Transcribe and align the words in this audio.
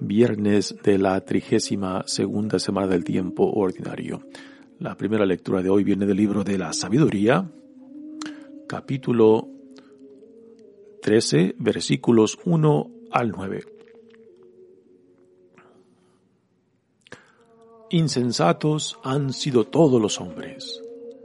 viernes 0.00 0.76
de 0.82 0.98
la 0.98 1.20
trigésima 1.20 2.04
segunda 2.06 2.58
semana 2.58 2.88
del 2.88 3.04
tiempo 3.04 3.44
ordinario. 3.44 4.22
La 4.78 4.96
primera 4.96 5.24
lectura 5.24 5.62
de 5.62 5.70
hoy 5.70 5.84
viene 5.84 6.06
del 6.06 6.16
libro 6.16 6.44
de 6.44 6.58
la 6.58 6.72
sabiduría, 6.72 7.50
capítulo 8.68 9.48
13, 11.02 11.56
versículos 11.58 12.38
1 12.44 12.90
al 13.10 13.30
9. 13.30 13.64
Insensatos 17.90 18.98
han 19.04 19.32
sido 19.32 19.64
todos 19.64 20.02
los 20.02 20.20
hombres, 20.20 20.82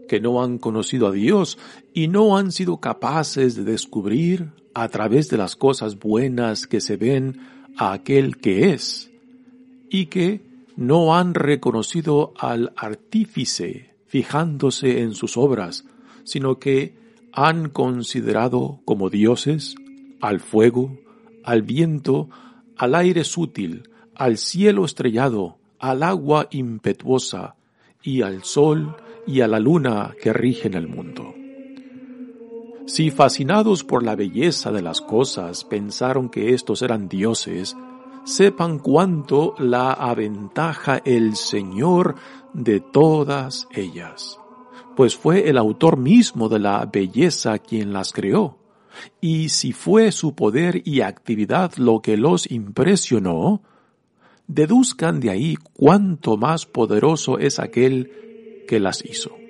que 0.08 0.20
no 0.20 0.44
han 0.44 0.60
conocido 0.60 1.08
a 1.08 1.12
Dios 1.12 1.58
y 1.94 2.08
no 2.08 2.38
han 2.38 2.52
sido 2.52 2.80
capaces 2.80 3.56
de 3.56 3.64
descubrir 3.64 4.52
a 4.74 4.88
través 4.90 5.30
de 5.30 5.38
las 5.38 5.56
cosas 5.56 5.98
buenas 5.98 6.68
que 6.68 6.80
se 6.80 6.98
ven 6.98 7.40
a 7.78 7.94
aquel 7.94 8.38
que 8.38 8.74
es, 8.74 9.12
y 9.90 10.08
que 10.08 10.42
no 10.76 11.16
han 11.16 11.34
reconocido 11.34 12.34
al 12.38 12.74
artífice 12.76 13.94
fijándose 14.08 15.02
en 15.02 15.14
sus 15.14 15.38
obras, 15.38 15.86
sino 16.24 16.60
que 16.60 16.96
han 17.34 17.70
considerado 17.70 18.80
como 18.86 19.10
dioses 19.10 19.76
al 20.22 20.40
fuego, 20.40 20.98
al 21.44 21.62
viento, 21.62 22.30
al 22.78 22.96
aire 22.96 23.24
sutil, 23.24 23.90
al 24.16 24.38
cielo 24.38 24.86
estrellado, 24.86 25.58
al 25.80 26.04
agua 26.04 26.48
impetuosa, 26.52 27.56
y 28.04 28.22
al 28.22 28.44
sol 28.44 28.96
y 29.28 29.42
a 29.42 29.48
la 29.48 29.60
luna 29.60 30.14
que 30.22 30.34
rigen 30.34 30.74
el 30.74 30.88
mundo. 30.88 31.36
Si 32.86 33.12
fascinados 33.12 33.84
por 33.84 34.04
la 34.04 34.16
belleza 34.16 34.72
de 34.72 34.82
las 34.82 35.02
cosas 35.02 35.64
pensaron 35.64 36.30
que 36.30 36.54
estos 36.54 36.82
eran 36.82 37.08
dioses, 37.08 37.78
sepan 38.24 38.80
cuánto 38.80 39.56
la 39.58 39.94
aventaja 39.94 41.02
el 41.06 41.36
Señor 41.36 42.16
de 42.54 42.80
todas 42.80 43.68
ellas, 43.72 44.40
pues 44.96 45.16
fue 45.16 45.50
el 45.50 45.58
autor 45.58 45.98
mismo 45.98 46.50
de 46.50 46.60
la 46.60 46.86
belleza 46.86 47.60
quien 47.60 47.94
las 47.94 48.12
creó. 48.12 48.58
Y 49.22 49.50
si 49.50 49.72
fue 49.72 50.12
su 50.12 50.36
poder 50.36 50.82
y 50.86 51.02
actividad 51.02 51.74
lo 51.78 52.02
que 52.02 52.18
los 52.18 52.50
impresionó, 52.52 53.62
deduzcan 54.48 55.20
de 55.20 55.30
ahí 55.30 55.56
cuánto 55.74 56.36
más 56.36 56.66
poderoso 56.66 57.40
es 57.40 57.58
aquel 57.60 58.66
que 58.68 58.80
las 58.80 59.06
hizo. 59.06 59.41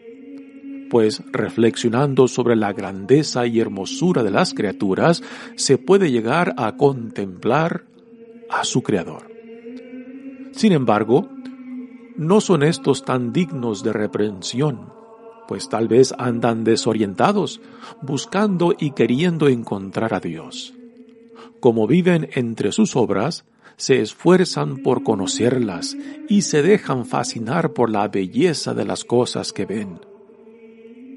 Pues 0.91 1.23
reflexionando 1.31 2.27
sobre 2.27 2.57
la 2.57 2.73
grandeza 2.73 3.47
y 3.47 3.61
hermosura 3.61 4.23
de 4.23 4.31
las 4.31 4.53
criaturas, 4.53 5.23
se 5.55 5.77
puede 5.77 6.11
llegar 6.11 6.53
a 6.57 6.75
contemplar 6.75 7.85
a 8.49 8.65
su 8.65 8.83
Creador. 8.83 9.31
Sin 10.51 10.73
embargo, 10.73 11.29
no 12.17 12.41
son 12.41 12.63
estos 12.63 13.05
tan 13.05 13.31
dignos 13.31 13.83
de 13.83 13.93
reprensión, 13.93 14.91
pues 15.47 15.69
tal 15.69 15.87
vez 15.87 16.13
andan 16.17 16.65
desorientados, 16.65 17.61
buscando 18.01 18.75
y 18.77 18.91
queriendo 18.91 19.47
encontrar 19.47 20.13
a 20.13 20.19
Dios. 20.19 20.73
Como 21.61 21.87
viven 21.87 22.27
entre 22.33 22.73
sus 22.73 22.97
obras, 22.97 23.45
se 23.77 24.01
esfuerzan 24.01 24.79
por 24.79 25.03
conocerlas 25.03 25.95
y 26.27 26.41
se 26.41 26.61
dejan 26.61 27.05
fascinar 27.05 27.71
por 27.71 27.89
la 27.89 28.09
belleza 28.09 28.73
de 28.73 28.83
las 28.83 29.05
cosas 29.05 29.53
que 29.53 29.65
ven. 29.65 30.10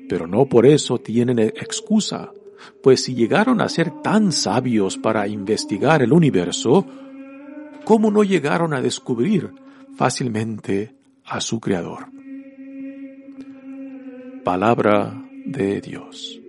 Pero 0.08 0.26
no 0.26 0.46
por 0.46 0.66
eso 0.66 0.98
tienen 0.98 1.38
excusa, 1.38 2.32
pues 2.82 3.04
si 3.04 3.14
llegaron 3.14 3.60
a 3.60 3.68
ser 3.68 4.02
tan 4.02 4.32
sabios 4.32 4.98
para 4.98 5.26
investigar 5.28 6.02
el 6.02 6.12
universo, 6.12 6.86
¿cómo 7.84 8.10
no 8.10 8.22
llegaron 8.22 8.74
a 8.74 8.80
descubrir 8.80 9.50
fácilmente 9.96 10.94
a 11.24 11.40
su 11.40 11.60
Creador? 11.60 12.06
Palabra 14.44 15.24
de 15.46 15.80
Dios. 15.80 16.40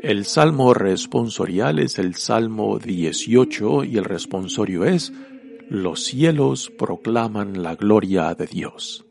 El 0.00 0.24
salmo 0.24 0.72
responsorial 0.74 1.78
es 1.78 1.98
el 1.98 2.14
salmo 2.14 2.78
18 2.78 3.84
y 3.84 3.96
el 3.96 4.04
responsorio 4.04 4.84
es 4.84 5.12
Los 5.68 6.04
cielos 6.04 6.70
proclaman 6.70 7.62
la 7.62 7.74
gloria 7.74 8.34
de 8.34 8.46
Dios. 8.46 9.05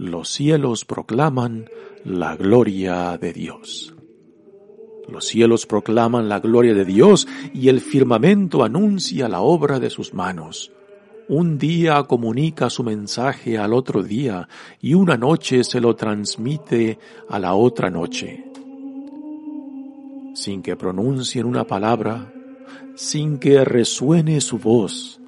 Los 0.00 0.30
cielos 0.30 0.86
proclaman 0.86 1.68
la 2.06 2.34
gloria 2.34 3.18
de 3.18 3.34
Dios. 3.34 3.94
Los 5.06 5.26
cielos 5.26 5.66
proclaman 5.66 6.26
la 6.26 6.40
gloria 6.40 6.72
de 6.72 6.86
Dios 6.86 7.28
y 7.52 7.68
el 7.68 7.82
firmamento 7.82 8.64
anuncia 8.64 9.28
la 9.28 9.42
obra 9.42 9.78
de 9.78 9.90
sus 9.90 10.14
manos. 10.14 10.72
Un 11.28 11.58
día 11.58 12.02
comunica 12.04 12.70
su 12.70 12.82
mensaje 12.82 13.58
al 13.58 13.74
otro 13.74 14.02
día 14.02 14.48
y 14.80 14.94
una 14.94 15.18
noche 15.18 15.64
se 15.64 15.82
lo 15.82 15.94
transmite 15.94 16.98
a 17.28 17.38
la 17.38 17.52
otra 17.52 17.90
noche 17.90 18.46
sin 20.32 20.62
que 20.62 20.76
pronuncien 20.76 21.44
una 21.44 21.66
palabra, 21.66 22.32
sin 22.94 23.38
que 23.38 23.66
resuene 23.66 24.40
su 24.40 24.56
voz. 24.56 25.20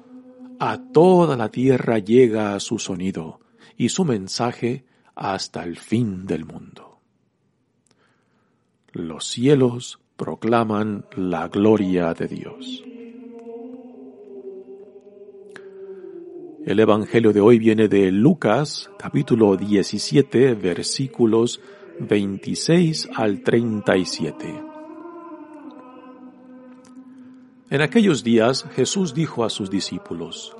A 0.59 0.79
toda 0.91 1.37
la 1.37 1.49
tierra 1.49 1.99
llega 1.99 2.59
su 2.59 2.79
sonido 2.79 3.42
y 3.77 3.89
su 3.89 4.05
mensaje 4.05 4.85
hasta 5.15 5.63
el 5.63 5.77
fin 5.77 6.25
del 6.25 6.45
mundo. 6.45 6.99
Los 8.91 9.25
cielos 9.25 9.99
proclaman 10.15 11.05
la 11.15 11.47
gloria 11.47 12.13
de 12.13 12.27
Dios. 12.27 12.83
El 16.65 16.79
Evangelio 16.79 17.33
de 17.33 17.41
hoy 17.41 17.59
viene 17.59 17.87
de 17.89 18.11
Lucas, 18.11 18.89
capítulo 18.97 19.57
17, 19.57 20.53
versículos 20.55 21.59
26 21.99 23.09
al 23.15 23.41
37. 23.41 24.63
En 27.69 27.81
aquellos 27.81 28.23
días 28.23 28.65
Jesús 28.75 29.13
dijo 29.13 29.43
a 29.43 29.49
sus 29.49 29.69
discípulos, 29.69 30.55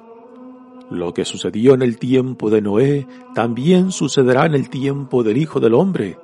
Lo 0.94 1.12
que 1.12 1.26
sucedió 1.26 1.74
en 1.74 1.82
el 1.82 1.98
tiempo 1.98 2.52
de 2.52 2.62
Noé 2.62 3.08
también 3.34 3.92
sucederá 3.92 4.46
en 4.46 4.54
el 4.54 4.70
tiempo 4.70 5.24
del 5.24 5.38
Hijo 5.38 5.60
del 5.60 5.74
Hombre. 5.74 6.20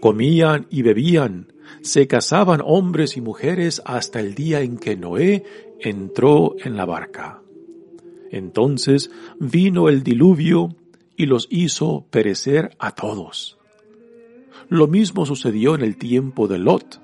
Comían 0.00 0.68
y 0.70 0.82
bebían, 0.82 1.52
se 1.80 2.06
casaban 2.06 2.62
hombres 2.64 3.16
y 3.16 3.20
mujeres 3.20 3.82
hasta 3.84 4.20
el 4.20 4.36
día 4.36 4.60
en 4.60 4.78
que 4.78 4.96
Noé 4.96 5.42
entró 5.80 6.54
en 6.62 6.76
la 6.76 6.84
barca. 6.84 7.42
Entonces 8.30 9.10
vino 9.40 9.88
el 9.88 10.04
diluvio 10.04 10.76
y 11.16 11.26
los 11.26 11.48
hizo 11.50 12.06
perecer 12.08 12.76
a 12.78 12.92
todos. 12.92 13.58
Lo 14.68 14.86
mismo 14.86 15.26
sucedió 15.26 15.74
en 15.74 15.80
el 15.80 15.96
tiempo 15.96 16.46
de 16.46 16.58
Lot. 16.58 17.00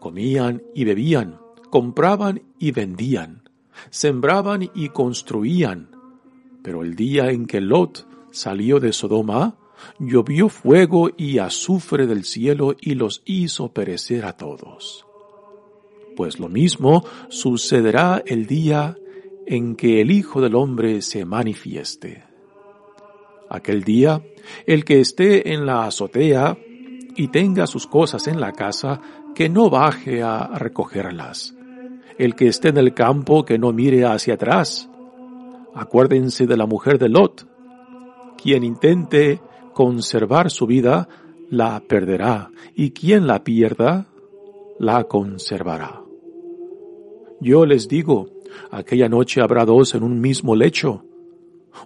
Comían 0.00 0.64
y 0.74 0.82
bebían, 0.82 1.38
compraban 1.70 2.42
y 2.58 2.72
vendían, 2.72 3.48
sembraban 3.90 4.68
y 4.74 4.88
construían. 4.88 5.93
Pero 6.64 6.82
el 6.82 6.96
día 6.96 7.30
en 7.30 7.46
que 7.46 7.60
Lot 7.60 8.08
salió 8.30 8.80
de 8.80 8.94
Sodoma, 8.94 9.54
llovió 9.98 10.48
fuego 10.48 11.10
y 11.14 11.36
azufre 11.36 12.06
del 12.06 12.24
cielo 12.24 12.74
y 12.80 12.94
los 12.94 13.20
hizo 13.26 13.72
perecer 13.74 14.24
a 14.24 14.32
todos. 14.32 15.04
Pues 16.16 16.38
lo 16.38 16.48
mismo 16.48 17.04
sucederá 17.28 18.22
el 18.24 18.46
día 18.46 18.96
en 19.46 19.76
que 19.76 20.00
el 20.00 20.10
Hijo 20.10 20.40
del 20.40 20.54
Hombre 20.54 21.02
se 21.02 21.26
manifieste. 21.26 22.24
Aquel 23.50 23.84
día, 23.84 24.22
el 24.66 24.86
que 24.86 25.00
esté 25.00 25.52
en 25.52 25.66
la 25.66 25.84
azotea 25.84 26.56
y 27.14 27.28
tenga 27.28 27.66
sus 27.66 27.86
cosas 27.86 28.26
en 28.26 28.40
la 28.40 28.52
casa, 28.52 29.02
que 29.34 29.50
no 29.50 29.68
baje 29.68 30.22
a 30.22 30.46
recogerlas. 30.58 31.54
El 32.16 32.34
que 32.34 32.48
esté 32.48 32.68
en 32.68 32.78
el 32.78 32.94
campo, 32.94 33.44
que 33.44 33.58
no 33.58 33.70
mire 33.72 34.06
hacia 34.06 34.34
atrás. 34.34 34.88
Acuérdense 35.74 36.46
de 36.46 36.56
la 36.56 36.66
mujer 36.66 36.98
de 36.98 37.08
Lot. 37.08 37.46
Quien 38.40 38.62
intente 38.64 39.40
conservar 39.72 40.50
su 40.50 40.66
vida, 40.66 41.08
la 41.50 41.80
perderá, 41.80 42.50
y 42.74 42.90
quien 42.90 43.26
la 43.26 43.42
pierda, 43.44 44.06
la 44.78 45.04
conservará. 45.04 46.02
Yo 47.40 47.66
les 47.66 47.88
digo, 47.88 48.28
aquella 48.70 49.08
noche 49.08 49.40
habrá 49.40 49.64
dos 49.64 49.94
en 49.94 50.02
un 50.02 50.20
mismo 50.20 50.54
lecho. 50.54 51.04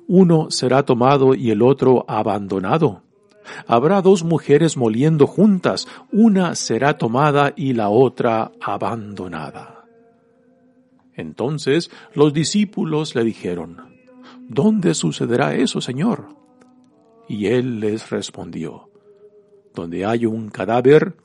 Uno 0.07 0.51
será 0.51 0.85
tomado 0.85 1.35
y 1.35 1.51
el 1.51 1.63
otro 1.63 2.05
abandonado. 2.09 3.03
Habrá 3.67 4.03
dos 4.03 4.25
mujeres 4.25 4.77
moliendo 4.77 5.27
juntas, 5.27 5.89
una 6.13 6.55
será 6.55 6.99
tomada 6.99 7.55
y 7.57 7.73
la 7.73 7.89
otra 7.89 8.53
abandonada. 8.61 9.78
Entonces 11.19 11.91
los 12.15 12.33
discípulos 12.33 13.15
le 13.17 13.25
dijeron, 13.25 13.77
¿Dónde 14.49 14.95
sucederá 14.95 15.55
eso, 15.55 15.81
Señor? 15.81 16.29
Y 17.29 17.47
él 17.47 17.81
les 17.81 18.09
respondió, 18.09 18.89
Donde 19.75 20.07
hay 20.07 20.27
un 20.27 20.49
cadáver, 20.49 21.17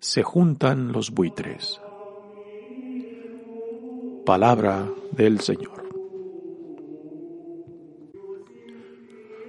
se 0.00 0.22
juntan 0.22 0.90
los 0.90 1.10
buitres. 1.10 1.80
Palabra 4.24 4.88
del 5.12 5.40
Señor. 5.40 5.82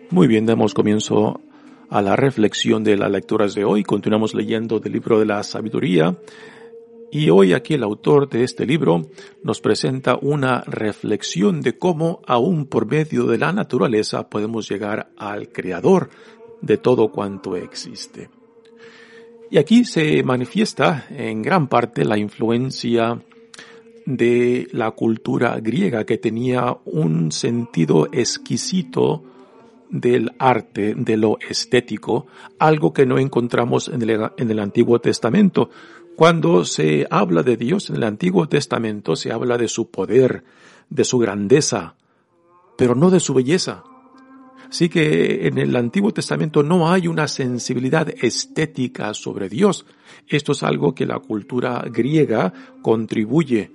Muy 0.10 0.28
bien, 0.28 0.46
damos 0.46 0.74
comienzo 0.74 1.40
a 1.90 2.02
la 2.02 2.18
reflexión 2.18 2.84
de 2.84 2.98
las 2.98 3.10
lecturas 3.10 3.56
de 3.56 3.64
hoy. 3.64 3.84
Continuamos 3.84 4.36
leyendo 4.36 4.80
del 4.80 4.94
libro 4.94 5.18
de 5.18 5.28
la 5.28 5.42
sabiduría. 5.44 6.18
Y 7.16 7.30
hoy 7.30 7.54
aquí 7.54 7.76
el 7.76 7.84
autor 7.84 8.28
de 8.28 8.44
este 8.44 8.66
libro 8.66 9.06
nos 9.44 9.62
presenta 9.62 10.18
una 10.20 10.62
reflexión 10.62 11.62
de 11.62 11.78
cómo 11.78 12.24
aún 12.26 12.66
por 12.66 12.88
medio 12.88 13.26
de 13.26 13.38
la 13.38 13.54
naturaleza 13.54 14.28
podemos 14.32 14.68
llegar 14.68 15.12
al 15.16 15.50
creador 15.50 16.10
de 16.62 16.78
todo 16.78 17.12
cuanto 17.12 17.56
existe. 17.56 18.32
Y 19.52 19.60
aquí 19.60 19.86
se 19.86 20.24
manifiesta 20.24 21.06
en 21.12 21.44
gran 21.44 21.68
parte 21.68 22.04
la 22.04 22.18
influencia 22.18 23.22
de 24.08 24.68
la 24.72 24.90
cultura 24.90 25.60
griega 25.60 26.06
que 26.06 26.18
tenía 26.18 26.76
un 26.86 27.32
sentido 27.32 28.08
exquisito 28.12 29.22
del 29.92 30.32
arte, 30.40 30.96
de 30.96 31.18
lo 31.18 31.38
estético, 31.48 32.26
algo 32.58 32.92
que 32.92 33.06
no 33.06 33.20
encontramos 33.20 33.88
en 33.88 34.02
el, 34.02 34.32
en 34.36 34.50
el 34.50 34.60
Antiguo 34.60 35.00
Testamento. 35.00 35.70
Cuando 36.16 36.64
se 36.64 37.08
habla 37.10 37.42
de 37.42 37.58
Dios 37.58 37.90
en 37.90 37.96
el 37.96 38.04
Antiguo 38.04 38.48
Testamento, 38.48 39.16
se 39.16 39.32
habla 39.32 39.58
de 39.58 39.68
su 39.68 39.90
poder, 39.90 40.44
de 40.90 41.04
su 41.04 41.18
grandeza, 41.18 41.96
pero 42.78 42.94
no 42.94 43.10
de 43.10 43.20
su 43.20 43.34
belleza. 43.34 43.84
Así 44.70 44.90
que 44.90 45.48
en 45.48 45.58
el 45.58 45.76
Antiguo 45.76 46.12
Testamento 46.12 46.62
no 46.62 46.92
hay 46.92 47.08
una 47.08 47.28
sensibilidad 47.28 48.10
estética 48.24 49.14
sobre 49.14 49.50
Dios. 49.50 49.86
Esto 50.28 50.52
es 50.52 50.64
algo 50.64 50.94
que 50.94 51.06
la 51.06 51.20
cultura 51.20 51.84
griega 51.92 52.54
contribuye 52.82 53.72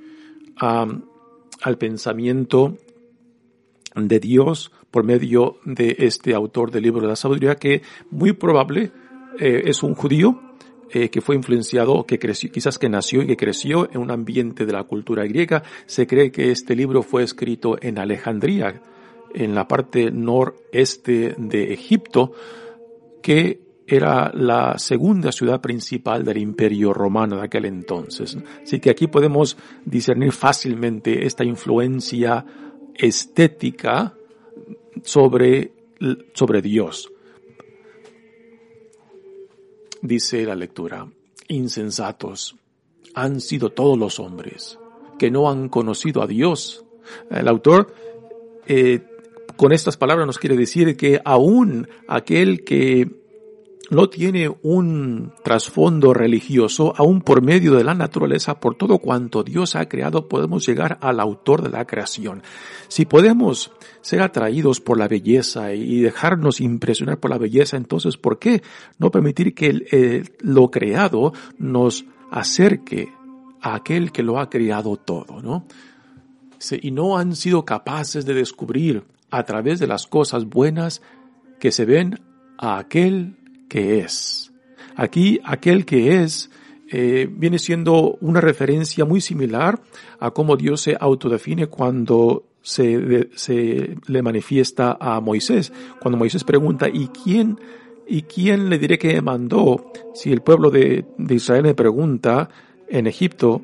al 0.56 1.78
pensamiento 1.78 2.76
de 3.94 4.20
Dios 4.20 4.72
por 4.90 5.04
medio 5.04 5.58
de 5.64 5.96
este 5.98 6.34
autor 6.34 6.70
del 6.70 6.84
libro 6.84 7.02
de 7.02 7.08
la 7.08 7.16
sabiduría 7.16 7.56
que 7.56 7.82
muy 8.10 8.32
probable 8.32 8.92
eh, 9.38 9.62
es 9.66 9.82
un 9.82 9.94
judío 9.94 10.47
eh, 10.90 11.10
que 11.10 11.20
fue 11.20 11.36
influenciado, 11.36 12.04
que 12.04 12.18
creció, 12.18 12.50
quizás 12.50 12.78
que 12.78 12.88
nació 12.88 13.22
y 13.22 13.26
que 13.26 13.36
creció 13.36 13.88
en 13.92 14.00
un 14.00 14.10
ambiente 14.10 14.66
de 14.66 14.72
la 14.72 14.84
cultura 14.84 15.24
griega. 15.24 15.62
Se 15.86 16.06
cree 16.06 16.30
que 16.30 16.50
este 16.50 16.74
libro 16.74 17.02
fue 17.02 17.22
escrito 17.22 17.76
en 17.80 17.98
Alejandría, 17.98 18.80
en 19.34 19.54
la 19.54 19.68
parte 19.68 20.10
noreste 20.10 21.34
de 21.36 21.72
Egipto, 21.72 22.32
que 23.22 23.60
era 23.86 24.30
la 24.34 24.78
segunda 24.78 25.32
ciudad 25.32 25.60
principal 25.60 26.22
del 26.22 26.38
imperio 26.38 26.92
romano 26.92 27.36
de 27.36 27.44
aquel 27.44 27.64
entonces. 27.64 28.36
Así 28.62 28.80
que 28.80 28.90
aquí 28.90 29.06
podemos 29.06 29.56
discernir 29.84 30.32
fácilmente 30.32 31.26
esta 31.26 31.42
influencia 31.42 32.44
estética 32.94 34.14
sobre, 35.02 35.72
sobre 36.34 36.60
Dios. 36.60 37.10
Dice 40.02 40.44
la 40.44 40.54
lectura, 40.54 41.08
insensatos 41.48 42.56
han 43.14 43.40
sido 43.40 43.70
todos 43.70 43.98
los 43.98 44.20
hombres 44.20 44.78
que 45.18 45.30
no 45.30 45.50
han 45.50 45.68
conocido 45.68 46.22
a 46.22 46.26
Dios. 46.26 46.84
El 47.30 47.48
autor 47.48 47.92
eh, 48.66 49.00
con 49.56 49.72
estas 49.72 49.96
palabras 49.96 50.26
nos 50.26 50.38
quiere 50.38 50.56
decir 50.56 50.96
que 50.96 51.20
aún 51.24 51.88
aquel 52.06 52.64
que 52.64 53.10
no 53.90 54.10
tiene 54.10 54.54
un 54.62 55.32
trasfondo 55.42 56.12
religioso, 56.12 56.92
aún 56.96 57.22
por 57.22 57.42
medio 57.42 57.74
de 57.74 57.84
la 57.84 57.94
naturaleza, 57.94 58.60
por 58.60 58.74
todo 58.74 58.98
cuanto 58.98 59.42
Dios 59.42 59.76
ha 59.76 59.88
creado, 59.88 60.28
podemos 60.28 60.66
llegar 60.66 60.98
al 61.00 61.20
autor 61.20 61.62
de 61.62 61.70
la 61.70 61.86
creación. 61.86 62.42
Si 62.88 63.06
podemos 63.06 63.72
ser 64.00 64.20
atraídos 64.20 64.80
por 64.80 64.98
la 64.98 65.08
belleza 65.08 65.72
y 65.72 66.00
dejarnos 66.00 66.60
impresionar 66.60 67.18
por 67.18 67.30
la 67.30 67.38
belleza, 67.38 67.76
entonces, 67.76 68.16
¿por 68.16 68.38
qué 68.38 68.62
no 68.98 69.10
permitir 69.10 69.54
que 69.54 70.22
lo 70.40 70.70
creado 70.70 71.32
nos 71.56 72.04
acerque 72.30 73.08
a 73.60 73.74
aquel 73.74 74.12
que 74.12 74.22
lo 74.22 74.38
ha 74.38 74.50
creado 74.50 74.96
todo, 74.96 75.40
no? 75.40 75.64
Y 76.82 76.90
no 76.90 77.16
han 77.16 77.36
sido 77.36 77.64
capaces 77.64 78.26
de 78.26 78.34
descubrir 78.34 79.04
a 79.30 79.44
través 79.44 79.78
de 79.78 79.86
las 79.86 80.06
cosas 80.06 80.46
buenas 80.46 81.02
que 81.60 81.72
se 81.72 81.84
ven 81.84 82.20
a 82.58 82.78
aquel 82.78 83.36
que 83.68 84.00
es. 84.00 84.52
Aquí 84.96 85.40
aquel 85.44 85.84
que 85.84 86.22
es 86.22 86.50
eh, 86.90 87.28
viene 87.30 87.58
siendo 87.58 88.16
una 88.20 88.40
referencia 88.40 89.04
muy 89.04 89.20
similar 89.20 89.80
a 90.18 90.30
cómo 90.30 90.56
Dios 90.56 90.80
se 90.80 90.96
autodefine 90.98 91.66
cuando 91.66 92.44
se, 92.62 93.98
le 94.06 94.22
manifiesta 94.22 94.96
a 95.00 95.20
Moisés. 95.20 95.72
Cuando 96.00 96.18
Moisés 96.18 96.44
pregunta, 96.44 96.88
¿y 96.88 97.08
quién, 97.08 97.58
y 98.06 98.22
quién 98.22 98.70
le 98.70 98.78
diré 98.78 98.98
que 98.98 99.20
mandó? 99.20 99.92
Si 100.14 100.32
el 100.32 100.40
pueblo 100.40 100.70
de, 100.70 101.04
de 101.18 101.34
Israel 101.34 101.62
me 101.62 101.74
pregunta 101.74 102.48
en 102.88 103.06
Egipto, 103.06 103.62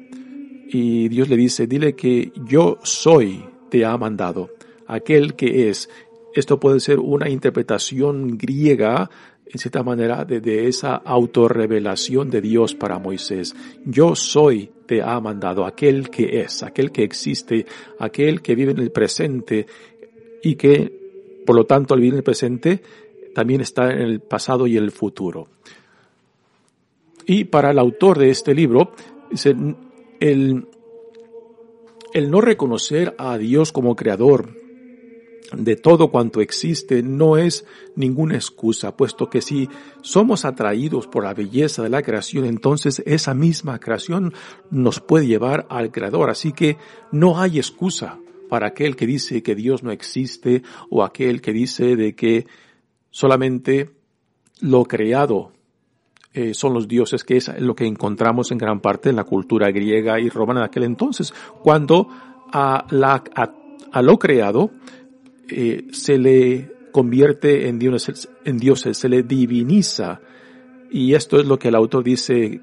y 0.69 1.09
Dios 1.09 1.29
le 1.29 1.37
dice, 1.37 1.67
dile 1.67 1.95
que 1.95 2.33
yo 2.45 2.79
soy, 2.83 3.45
te 3.71 3.85
ha 3.85 3.97
mandado, 3.97 4.51
aquel 4.87 5.35
que 5.35 5.69
es. 5.69 5.89
Esto 6.35 6.59
puede 6.59 6.81
ser 6.81 6.99
una 6.99 7.29
interpretación 7.29 8.37
griega 8.37 9.09
en 9.55 9.61
cierta 9.61 9.85
manera, 9.85 10.25
de, 10.25 10.67
esa 10.67 10.97
autorrevelación 10.97 12.29
de 12.29 12.41
Dios 12.41 12.75
para 12.75 12.99
Moisés. 12.99 13.55
Yo 13.85 14.17
soy, 14.17 14.69
te 14.85 15.01
ha 15.01 15.21
mandado, 15.21 15.65
aquel 15.65 16.11
que 16.11 16.41
es, 16.41 16.65
aquel 16.65 16.91
que 16.91 17.05
existe, 17.05 17.65
aquel 18.01 18.43
que 18.43 18.57
vive 18.57 18.73
en 18.73 18.81
el 18.81 18.91
presente 18.91 19.67
y 20.43 20.57
que, 20.57 21.43
por 21.47 21.55
lo 21.55 21.67
tanto, 21.67 21.95
al 21.95 22.01
vivir 22.01 22.15
en 22.15 22.19
el 22.19 22.25
presente, 22.25 22.83
también 23.33 23.61
está 23.61 23.93
en 23.93 24.01
el 24.01 24.21
pasado 24.21 24.67
y 24.67 24.77
el 24.77 24.91
futuro. 24.91 25.47
Y 27.25 27.45
para 27.45 27.71
el 27.71 27.79
autor 27.79 28.19
de 28.19 28.31
este 28.31 28.55
libro, 28.55 28.91
el, 30.19 30.67
el 32.13 32.31
no 32.31 32.41
reconocer 32.41 33.15
a 33.19 33.39
Dios 33.39 33.71
como 33.71 33.95
creador, 33.95 34.64
de 35.53 35.77
todo 35.77 36.11
cuanto 36.11 36.41
existe 36.41 37.03
no 37.03 37.37
es 37.37 37.65
ninguna 37.97 38.35
excusa, 38.35 38.97
puesto 38.97 39.29
que 39.29 39.43
si 39.43 39.69
somos 40.03 40.45
atraídos 40.45 41.07
por 41.07 41.25
la 41.25 41.35
belleza 41.35 41.83
de 41.83 41.91
la 41.91 42.03
creación, 42.03 42.45
entonces 42.45 43.03
esa 43.07 43.35
misma 43.35 43.79
creación 43.79 44.33
nos 44.71 45.01
puede 45.01 45.27
llevar 45.27 45.67
al 45.69 45.91
Creador. 45.91 46.31
Así 46.31 46.53
que 46.53 46.79
no 47.13 47.39
hay 47.39 47.59
excusa 47.59 48.19
para 48.49 48.69
aquel 48.69 48.97
que 48.97 49.07
dice 49.07 49.43
que 49.43 49.55
Dios 49.55 49.83
no 49.83 49.91
existe 49.91 50.63
o 50.91 51.03
aquel 51.03 51.41
que 51.41 51.53
dice 51.53 51.97
de 51.97 52.15
que 52.15 52.47
solamente 53.11 53.91
lo 54.61 54.85
creado 54.85 55.53
eh, 56.33 56.55
son 56.55 56.75
los 56.75 56.89
dioses, 56.89 57.23
que 57.23 57.37
es 57.37 57.51
lo 57.61 57.75
que 57.75 57.87
encontramos 57.87 58.51
en 58.51 58.59
gran 58.59 58.81
parte 58.81 59.11
en 59.11 59.17
la 59.17 59.25
cultura 59.25 59.71
griega 59.71 60.19
y 60.19 60.29
romana 60.29 60.61
de 60.61 60.67
aquel 60.67 60.85
entonces, 60.85 61.33
cuando 61.63 62.09
a, 62.53 62.87
la, 62.91 63.23
a 63.93 64.03
lo 64.03 64.19
creado 64.19 64.71
eh, 65.49 65.87
se 65.93 66.19
le 66.19 66.75
convierte 66.95 67.69
en 67.69 67.79
dioses, 67.79 68.29
en 68.45 68.59
dioses, 68.59 68.97
se 68.97 69.09
le 69.09 69.25
diviniza. 69.25 70.21
Y 70.91 71.15
esto 71.15 71.41
es 71.41 71.47
lo 71.47 71.59
que 71.59 71.69
el 71.69 71.75
autor 71.75 72.05
dice, 72.05 72.61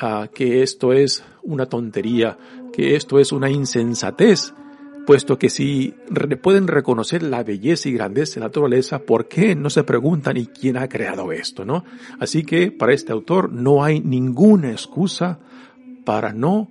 uh, 0.00 0.26
que 0.34 0.62
esto 0.62 0.94
es 0.94 1.22
una 1.42 1.66
tontería, 1.66 2.38
que 2.72 2.96
esto 2.96 3.18
es 3.18 3.30
una 3.30 3.50
insensatez, 3.50 4.54
puesto 5.06 5.38
que 5.38 5.50
si 5.50 5.94
pueden 6.42 6.66
reconocer 6.66 7.22
la 7.22 7.42
belleza 7.42 7.90
y 7.90 7.92
grandeza 7.92 8.36
de 8.36 8.40
la 8.40 8.46
naturaleza, 8.46 9.00
¿por 9.00 9.28
qué 9.28 9.54
no 9.54 9.68
se 9.68 9.84
preguntan 9.84 10.38
y 10.38 10.46
quién 10.46 10.78
ha 10.78 10.88
creado 10.88 11.30
esto, 11.30 11.66
no? 11.66 11.84
Así 12.18 12.44
que 12.44 12.72
para 12.72 12.94
este 12.94 13.12
autor 13.12 13.52
no 13.52 13.84
hay 13.84 14.00
ninguna 14.00 14.70
excusa 14.70 15.40
para 16.06 16.32
no 16.32 16.70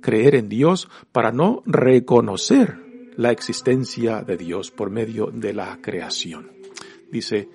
creer 0.00 0.36
en 0.36 0.48
Dios, 0.48 0.88
para 1.10 1.32
no 1.32 1.64
reconocer 1.66 2.85
la 3.16 3.30
existencia 3.30 4.22
de 4.22 4.36
Dios 4.36 4.70
por 4.70 4.90
medio 4.90 5.26
de 5.32 5.52
la 5.52 5.78
creación. 5.80 6.52
Dice, 7.10 7.48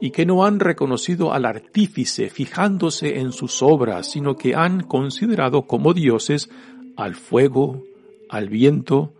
y 0.00 0.10
que 0.10 0.26
no 0.26 0.44
han 0.44 0.58
reconocido 0.58 1.32
al 1.32 1.44
artífice 1.44 2.28
fijándose 2.28 3.20
en 3.20 3.32
sus 3.32 3.62
obras, 3.62 4.10
sino 4.10 4.36
que 4.36 4.54
han 4.54 4.82
considerado 4.82 5.66
como 5.66 5.94
dioses 5.94 6.50
al 6.96 7.14
fuego, 7.14 7.84
al 8.28 8.48
viento, 8.48 9.12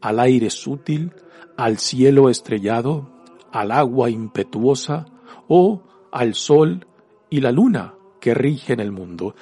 al 0.00 0.18
aire 0.18 0.50
sutil, 0.50 1.12
al 1.56 1.78
cielo 1.78 2.30
estrellado, 2.30 3.10
al 3.52 3.70
agua 3.70 4.08
impetuosa 4.08 5.06
o 5.46 5.82
al 6.10 6.34
sol 6.34 6.86
y 7.28 7.40
la 7.40 7.52
luna 7.52 7.94
que 8.20 8.34
rigen 8.34 8.80
el 8.80 8.92
mundo. 8.92 9.34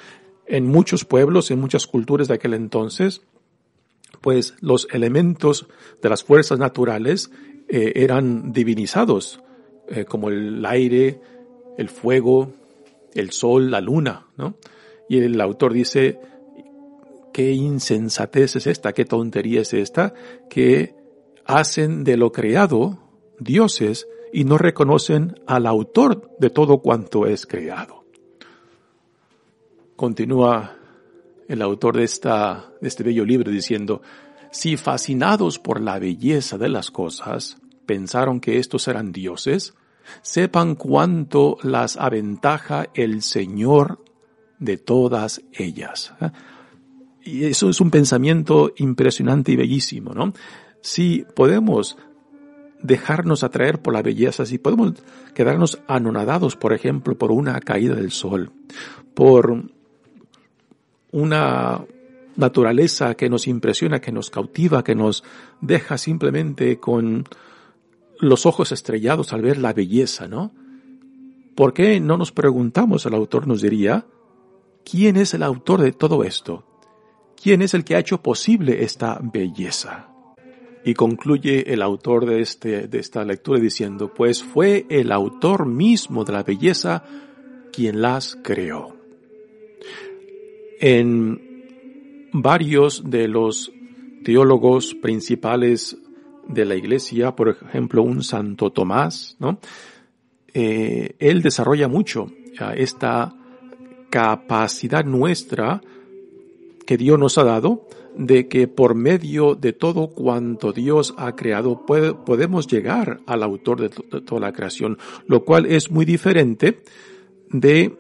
En 0.47 0.67
muchos 0.67 1.05
pueblos, 1.05 1.51
en 1.51 1.61
muchas 1.61 1.87
culturas 1.87 2.29
de 2.29 2.35
aquel 2.35 2.55
entonces, 2.55 3.23
pues 4.21 4.55
los 4.61 4.89
elementos 4.93 5.69
de 6.03 6.09
las 6.09 6.25
fuerzas 6.25 6.59
naturales 6.59 7.31
eh, 7.69 7.93
eran 7.97 8.53
divinizados 8.53 9.41
eh, 9.89 10.05
como 10.05 10.29
el 10.29 10.65
aire, 10.67 11.21
el 11.77 11.89
fuego, 11.89 12.53
el 13.15 13.31
sol, 13.31 13.71
la 13.71 13.81
luna, 13.81 14.27
¿no? 14.37 14.57
Y 15.09 15.19
el 15.19 15.41
autor 15.41 15.73
dice, 15.73 16.21
qué 17.33 17.53
insensatez 17.53 18.57
es 18.57 18.67
esta, 18.67 18.93
qué 18.93 19.05
tontería 19.05 19.63
es 19.63 19.73
esta, 19.73 20.13
que 20.51 20.95
hacen 21.45 22.05
de 22.05 22.17
lo 22.17 22.33
creado 22.33 22.99
dioses 23.39 24.07
y 24.33 24.45
no 24.45 24.59
reconocen 24.59 25.41
al 25.47 25.67
autor 25.67 26.31
de 26.39 26.51
todo 26.51 26.79
cuanto 26.79 27.27
es 27.27 27.47
creado. 27.47 28.05
Continúa 29.97 30.78
el 31.49 31.63
autor 31.63 31.97
de, 31.97 32.05
esta, 32.05 32.71
de 32.81 32.89
este 32.89 33.03
bello 33.03 33.25
libro 33.25 33.51
diciendo, 33.51 34.03
si 34.51 34.77
fascinados 34.77 35.59
por 35.59 35.81
la 35.81 35.99
belleza 35.99 36.59
de 36.59 36.69
las 36.69 36.91
cosas, 36.91 37.57
pensaron 37.87 38.41
que 38.41 38.59
estos 38.59 38.87
eran 38.87 39.13
dioses, 39.13 39.75
sepan 40.23 40.75
cuánto 40.75 41.59
las 41.63 41.97
aventaja 41.97 42.87
el 42.95 43.23
Señor 43.23 44.05
de 44.59 44.77
todas 44.77 45.43
ellas. 45.53 46.15
Y 47.23 47.45
eso 47.45 47.69
es 47.71 47.81
un 47.81 47.91
pensamiento 47.91 48.73
impresionante 48.77 49.53
y 49.53 49.57
bellísimo, 49.57 50.15
¿no? 50.15 50.33
Si 50.81 51.25
podemos 51.35 51.97
dejarnos 52.83 53.43
atraer 53.43 53.81
por 53.81 53.93
la 53.93 54.03
belleza, 54.03 54.47
si 54.47 54.59
podemos 54.59 54.95
quedarnos 55.35 55.81
anonadados, 55.89 56.57
por 56.57 56.73
ejemplo, 56.73 57.19
por 57.19 57.33
una 57.33 57.61
caída 57.61 57.95
del 57.95 58.13
sol, 58.13 58.53
por 59.15 59.71
una 61.13 61.85
naturaleza 62.37 63.15
que 63.15 63.29
nos 63.29 63.47
impresiona, 63.49 64.01
que 64.01 64.13
nos 64.13 64.31
cautiva, 64.31 64.85
que 64.85 64.95
nos 64.95 65.25
deja 65.61 65.99
simplemente 65.99 66.79
con 66.79 67.25
los 68.21 68.47
ojos 68.47 68.73
estrellados 68.73 69.33
al 69.33 69.43
ver 69.43 69.59
la 69.59 69.73
belleza, 69.73 70.29
¿no? 70.29 70.53
¿Por 71.55 71.75
qué 71.75 71.99
no 71.99 72.17
nos 72.17 72.31
preguntamos, 72.31 73.05
el 73.07 73.15
autor 73.15 73.49
nos 73.49 73.61
diría, 73.61 74.07
¿quién 74.89 75.17
es 75.17 75.35
el 75.35 75.43
autor 75.43 75.81
de 75.81 75.93
todo 75.93 76.23
esto? 76.23 76.65
¿Quién 77.41 77.63
es 77.63 77.75
el 77.75 77.85
que 77.85 77.97
ha 77.97 78.01
hecho 78.01 78.23
posible 78.23 78.85
esta 78.85 79.19
belleza? 79.21 80.09
Y 80.85 80.95
concluye 80.95 81.73
el 81.73 81.83
autor 81.83 82.27
de, 82.27 82.41
este, 82.41 82.87
de 82.87 82.99
esta 82.99 83.25
lectura 83.25 83.59
diciendo, 83.59 84.15
pues 84.15 84.45
fue 84.45 84.87
el 84.89 85.11
autor 85.11 85.67
mismo 85.67 86.25
de 86.25 86.33
la 86.33 86.45
belleza 86.45 87.03
quien 87.73 88.01
las 88.01 88.39
creó. 88.43 88.98
En 90.81 92.31
varios 92.33 93.11
de 93.11 93.29
los 93.29 93.73
teólogos 94.25 94.95
principales 94.95 95.97
de 96.47 96.65
la 96.65 96.77
iglesia, 96.77 97.35
por 97.35 97.49
ejemplo, 97.49 98.03
un 98.03 98.23
Santo 98.23 98.71
Tomás, 98.71 99.37
¿no? 99.39 99.59
Eh, 100.55 101.15
él 101.19 101.43
desarrolla 101.43 101.89
mucho 101.89 102.33
esta 102.77 103.35
capacidad 104.11 105.05
nuestra 105.05 105.81
que 106.87 106.97
Dios 106.97 107.19
nos 107.19 107.39
ha 107.39 107.45
dado 107.45 107.87
de 108.17 108.49
que 108.49 108.67
por 108.67 108.95
medio 108.95 109.55
de 109.55 109.73
todo 109.73 110.09
cuanto 110.09 110.73
Dios 110.73 111.15
ha 111.19 111.37
creado 111.37 111.85
podemos 111.87 112.67
llegar 112.67 113.21
al 113.27 113.43
autor 113.43 113.81
de 113.81 113.91
toda 114.23 114.41
la 114.41 114.53
creación, 114.53 114.99
lo 115.27 115.45
cual 115.45 115.67
es 115.67 115.91
muy 115.91 116.05
diferente 116.05 116.83
de 117.51 117.97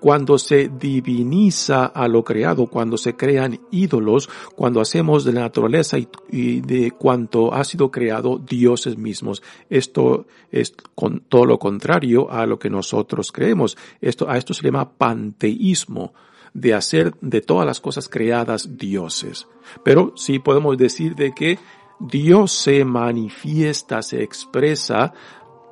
cuando 0.00 0.38
se 0.38 0.68
diviniza 0.68 1.86
a 1.86 2.08
lo 2.08 2.24
creado, 2.24 2.66
cuando 2.66 2.96
se 2.96 3.16
crean 3.16 3.60
ídolos, 3.70 4.28
cuando 4.54 4.80
hacemos 4.80 5.24
de 5.24 5.32
la 5.32 5.42
naturaleza 5.42 5.98
y, 5.98 6.60
de 6.60 6.90
cuanto 6.92 7.52
ha 7.52 7.64
sido 7.64 7.90
creado 7.90 8.38
dioses 8.38 8.96
mismos. 8.96 9.42
Esto 9.70 10.26
es 10.50 10.74
con 10.94 11.20
todo 11.20 11.44
lo 11.44 11.58
contrario 11.58 12.30
a 12.30 12.46
lo 12.46 12.58
que 12.58 12.70
nosotros 12.70 13.32
creemos. 13.32 13.76
Esto, 14.00 14.28
a 14.28 14.36
esto 14.38 14.54
se 14.54 14.62
llama 14.62 14.90
panteísmo 14.90 16.12
de 16.54 16.74
hacer 16.74 17.14
de 17.20 17.40
todas 17.40 17.66
las 17.66 17.80
cosas 17.80 18.08
creadas 18.08 18.76
dioses. 18.78 19.46
Pero 19.84 20.12
sí 20.16 20.38
podemos 20.38 20.76
decir 20.76 21.14
de 21.14 21.32
que 21.32 21.58
Dios 22.00 22.52
se 22.52 22.84
manifiesta, 22.84 24.02
se 24.02 24.22
expresa 24.22 25.12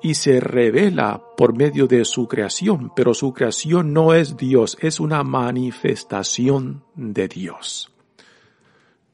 y 0.03 0.15
se 0.15 0.41
revela 0.41 1.23
por 1.37 1.57
medio 1.57 1.87
de 1.87 2.05
su 2.05 2.29
creación, 2.29 2.93
pero 2.95 3.15
su 3.15 3.33
creación 3.33 3.93
no 3.93 4.15
es 4.15 4.37
Dios, 4.37 4.77
es 4.81 5.01
una 5.01 5.23
manifestación 5.23 6.85
de 6.95 7.29
Dios. 7.29 7.93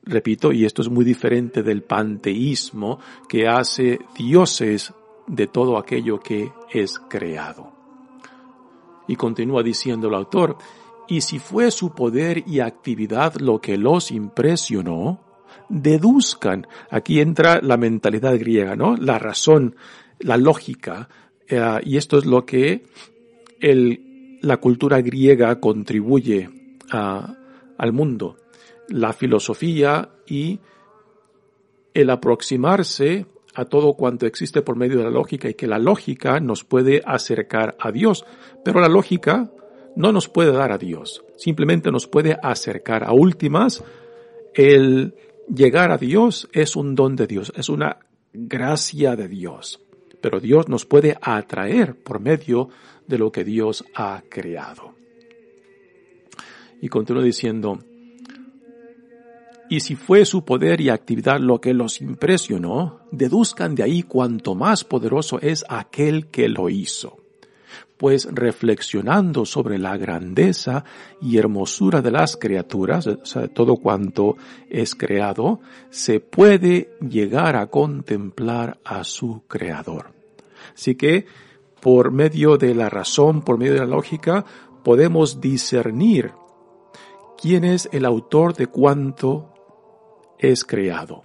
Repito, 0.04 0.52
y 0.52 0.64
esto 0.64 0.82
es 0.82 0.88
muy 0.88 1.04
diferente 1.04 1.62
del 1.62 1.82
panteísmo 1.82 2.98
que 3.28 3.46
hace 3.46 4.00
dioses 4.16 4.92
de 5.26 5.46
todo 5.46 5.78
aquello 5.78 6.18
que 6.18 6.52
es 6.72 6.98
creado. 7.08 7.72
Y 9.06 9.16
continúa 9.16 9.62
diciendo 9.62 10.08
el 10.08 10.14
autor, 10.14 10.58
y 11.08 11.20
si 11.20 11.38
fue 11.38 11.70
su 11.70 11.94
poder 11.94 12.42
y 12.46 12.60
actividad 12.60 13.34
lo 13.36 13.60
que 13.60 13.76
los 13.76 14.10
impresionó, 14.10 15.20
deduzcan, 15.68 16.66
aquí 16.90 17.20
entra 17.20 17.60
la 17.62 17.76
mentalidad 17.76 18.36
griega, 18.38 18.76
¿no? 18.76 18.96
La 18.96 19.18
razón, 19.18 19.76
la 20.22 20.36
lógica, 20.36 21.08
eh, 21.48 21.80
y 21.84 21.96
esto 21.96 22.18
es 22.18 22.26
lo 22.26 22.46
que 22.46 22.84
el, 23.60 24.38
la 24.40 24.56
cultura 24.58 25.00
griega 25.00 25.60
contribuye 25.60 26.48
a, 26.90 27.34
al 27.78 27.92
mundo, 27.92 28.36
la 28.88 29.12
filosofía 29.12 30.10
y 30.26 30.60
el 31.94 32.10
aproximarse 32.10 33.26
a 33.54 33.66
todo 33.66 33.94
cuanto 33.94 34.26
existe 34.26 34.62
por 34.62 34.76
medio 34.76 34.98
de 34.98 35.04
la 35.04 35.10
lógica 35.10 35.48
y 35.48 35.54
que 35.54 35.66
la 35.66 35.78
lógica 35.78 36.40
nos 36.40 36.64
puede 36.64 37.02
acercar 37.04 37.76
a 37.78 37.92
Dios, 37.92 38.24
pero 38.64 38.80
la 38.80 38.88
lógica 38.88 39.50
no 39.94 40.10
nos 40.10 40.28
puede 40.28 40.52
dar 40.52 40.72
a 40.72 40.78
Dios, 40.78 41.22
simplemente 41.36 41.90
nos 41.90 42.06
puede 42.06 42.38
acercar. 42.42 43.04
A 43.04 43.12
últimas. 43.12 43.84
El 44.54 45.14
llegar 45.54 45.90
a 45.92 45.98
Dios 45.98 46.48
es 46.52 46.76
un 46.76 46.94
don 46.94 47.16
de 47.16 47.26
Dios, 47.26 47.52
es 47.56 47.68
una 47.68 47.98
gracia 48.32 49.16
de 49.16 49.28
Dios 49.28 49.81
pero 50.22 50.40
Dios 50.40 50.68
nos 50.68 50.86
puede 50.86 51.18
atraer 51.20 51.94
por 51.94 52.20
medio 52.20 52.70
de 53.06 53.18
lo 53.18 53.30
que 53.30 53.44
Dios 53.44 53.84
ha 53.94 54.22
creado. 54.28 54.94
Y 56.80 56.88
continúa 56.88 57.22
diciendo, 57.22 57.78
y 59.68 59.80
si 59.80 59.94
fue 59.96 60.24
su 60.24 60.44
poder 60.44 60.80
y 60.80 60.88
actividad 60.88 61.40
lo 61.40 61.60
que 61.60 61.74
los 61.74 62.00
impresionó, 62.00 63.00
deduzcan 63.10 63.74
de 63.74 63.82
ahí 63.82 64.02
cuánto 64.02 64.54
más 64.54 64.84
poderoso 64.84 65.40
es 65.40 65.64
aquel 65.68 66.28
que 66.28 66.48
lo 66.48 66.70
hizo 66.70 67.21
pues 68.02 68.26
reflexionando 68.32 69.46
sobre 69.46 69.78
la 69.78 69.96
grandeza 69.96 70.84
y 71.20 71.38
hermosura 71.38 72.02
de 72.02 72.10
las 72.10 72.36
criaturas, 72.36 73.06
o 73.06 73.24
sea, 73.24 73.46
todo 73.46 73.76
cuanto 73.76 74.36
es 74.68 74.96
creado, 74.96 75.60
se 75.88 76.18
puede 76.18 76.96
llegar 76.98 77.54
a 77.54 77.68
contemplar 77.68 78.80
a 78.84 79.04
su 79.04 79.44
creador. 79.46 80.14
Así 80.74 80.96
que, 80.96 81.26
por 81.80 82.10
medio 82.10 82.56
de 82.56 82.74
la 82.74 82.88
razón, 82.88 83.42
por 83.42 83.56
medio 83.56 83.74
de 83.74 83.78
la 83.78 83.86
lógica, 83.86 84.44
podemos 84.82 85.40
discernir 85.40 86.32
quién 87.40 87.62
es 87.62 87.88
el 87.92 88.04
autor 88.04 88.54
de 88.54 88.66
cuanto 88.66 89.54
es 90.40 90.64
creado. 90.64 91.18
O 91.18 91.24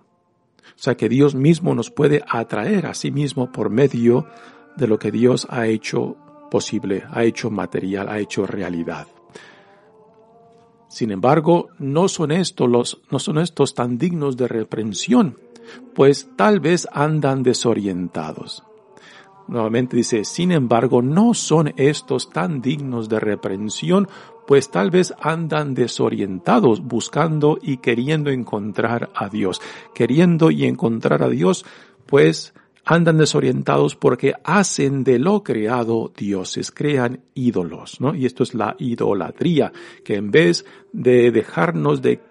sea 0.75 0.95
que 0.95 1.09
Dios 1.09 1.33
mismo 1.33 1.73
nos 1.73 1.89
puede 1.89 2.23
atraer 2.29 2.85
a 2.85 2.93
sí 2.93 3.09
mismo 3.09 3.51
por 3.51 3.71
medio 3.71 4.27
de 4.75 4.85
lo 4.85 4.99
que 4.99 5.09
Dios 5.09 5.47
ha 5.49 5.65
hecho 5.65 6.17
posible, 6.49 7.03
ha 7.11 7.23
hecho 7.23 7.49
material, 7.49 8.09
ha 8.09 8.19
hecho 8.19 8.45
realidad. 8.45 9.07
Sin 10.87 11.11
embargo, 11.11 11.69
no 11.79 12.07
son 12.07 12.31
estos 12.31 12.69
los, 12.69 13.01
no 13.11 13.19
son 13.19 13.37
estos 13.37 13.73
tan 13.73 13.97
dignos 13.97 14.37
de 14.37 14.47
reprensión, 14.47 15.37
pues 15.93 16.29
tal 16.35 16.59
vez 16.59 16.87
andan 16.91 17.43
desorientados. 17.43 18.63
Nuevamente 19.47 19.95
dice, 19.95 20.25
sin 20.25 20.51
embargo, 20.51 21.01
no 21.01 21.33
son 21.33 21.73
estos 21.77 22.29
tan 22.31 22.61
dignos 22.61 23.07
de 23.07 23.19
reprensión, 23.19 24.07
pues 24.45 24.71
tal 24.71 24.91
vez 24.91 25.13
andan 25.21 25.73
desorientados 25.73 26.81
buscando 26.81 27.57
y 27.61 27.77
queriendo 27.77 28.29
encontrar 28.29 29.09
a 29.15 29.29
Dios. 29.29 29.61
Queriendo 29.93 30.51
y 30.51 30.65
encontrar 30.65 31.23
a 31.23 31.29
Dios, 31.29 31.65
pues 32.05 32.53
andan 32.87 33.17
desorientados 33.17 33.95
porque 33.95 34.33
hacen 34.45 35.03
de 35.03 35.19
lo 35.19 35.43
creado 35.43 36.11
dioses, 36.15 36.71
crean 36.71 37.19
ídolos, 37.33 37.99
¿no? 37.99 38.15
Y 38.15 38.25
esto 38.25 38.43
es 38.43 38.53
la 38.55 38.77
idolatría, 38.79 39.73
que 40.05 40.15
en 40.15 40.31
vez 40.31 40.65
de 40.93 41.31
dejarnos 41.31 42.01
de 42.01 42.21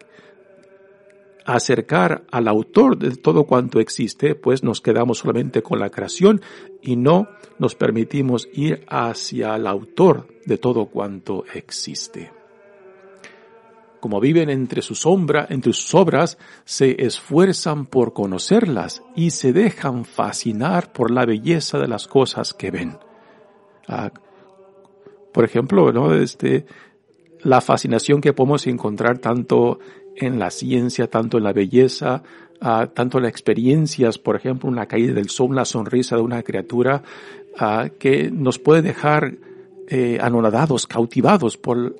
acercar 1.45 2.25
al 2.31 2.49
autor 2.49 2.97
de 2.97 3.15
todo 3.17 3.45
cuanto 3.45 3.81
existe, 3.81 4.35
pues 4.35 4.65
nos 4.65 4.81
quedamos 4.81 5.19
solamente 5.19 5.63
con 5.63 5.79
la 5.79 5.91
creación 5.91 6.41
y 6.81 6.97
no 6.97 7.29
nos 7.59 7.75
permitimos 7.75 8.49
ir 8.55 8.85
hacia 8.89 9.55
el 9.57 9.67
autor 9.67 10.27
de 10.47 10.57
todo 10.57 10.87
cuanto 10.87 11.45
existe. 11.55 12.36
Como 14.00 14.21
viven 14.21 14.50
entre 14.50 14.83
su 14.83 14.95
sombra, 14.95 15.47
entre 15.49 15.73
sus 15.73 15.95
obras, 15.95 16.38
se 16.65 17.05
esfuerzan 17.05 17.87
por 17.87 18.12
conocerlas 18.12 19.03
y 19.15 19.31
se 19.31 19.53
dejan 19.53 20.05
fascinar 20.05 20.93
por 20.93 21.11
la 21.11 21.25
belleza 21.25 21.79
de 21.79 21.88
las 21.88 22.07
cosas 22.07 22.55
que 22.55 22.71
ven. 22.71 22.99
Ah, 23.88 24.12
por 25.33 25.45
ejemplo, 25.45 25.93
¿no? 25.93 26.15
este, 26.15 26.67
la 27.43 27.61
fascinación 27.61 28.21
que 28.21 28.33
podemos 28.33 28.67
encontrar 28.67 29.19
tanto 29.19 29.79
en 30.17 30.38
la 30.38 30.50
ciencia, 30.50 31.09
tanto 31.09 31.38
en 31.38 31.45
la 31.45 31.53
belleza, 31.53 32.23
uh, 32.62 32.87
tanto 32.88 33.19
en 33.19 33.25
las 33.25 33.31
experiencias, 33.31 34.19
por 34.19 34.37
ejemplo, 34.37 34.69
una 34.69 34.87
caída 34.87 35.12
del 35.12 35.29
sol, 35.29 35.50
una 35.50 35.65
sonrisa 35.65 36.17
de 36.17 36.23
una 36.23 36.43
criatura, 36.43 37.03
uh, 37.61 37.88
que 37.99 38.31
nos 38.31 38.59
puede 38.59 38.83
dejar 38.83 39.35
eh, 39.88 40.19
anonadados, 40.21 40.87
cautivados 40.87 41.57
por 41.57 41.97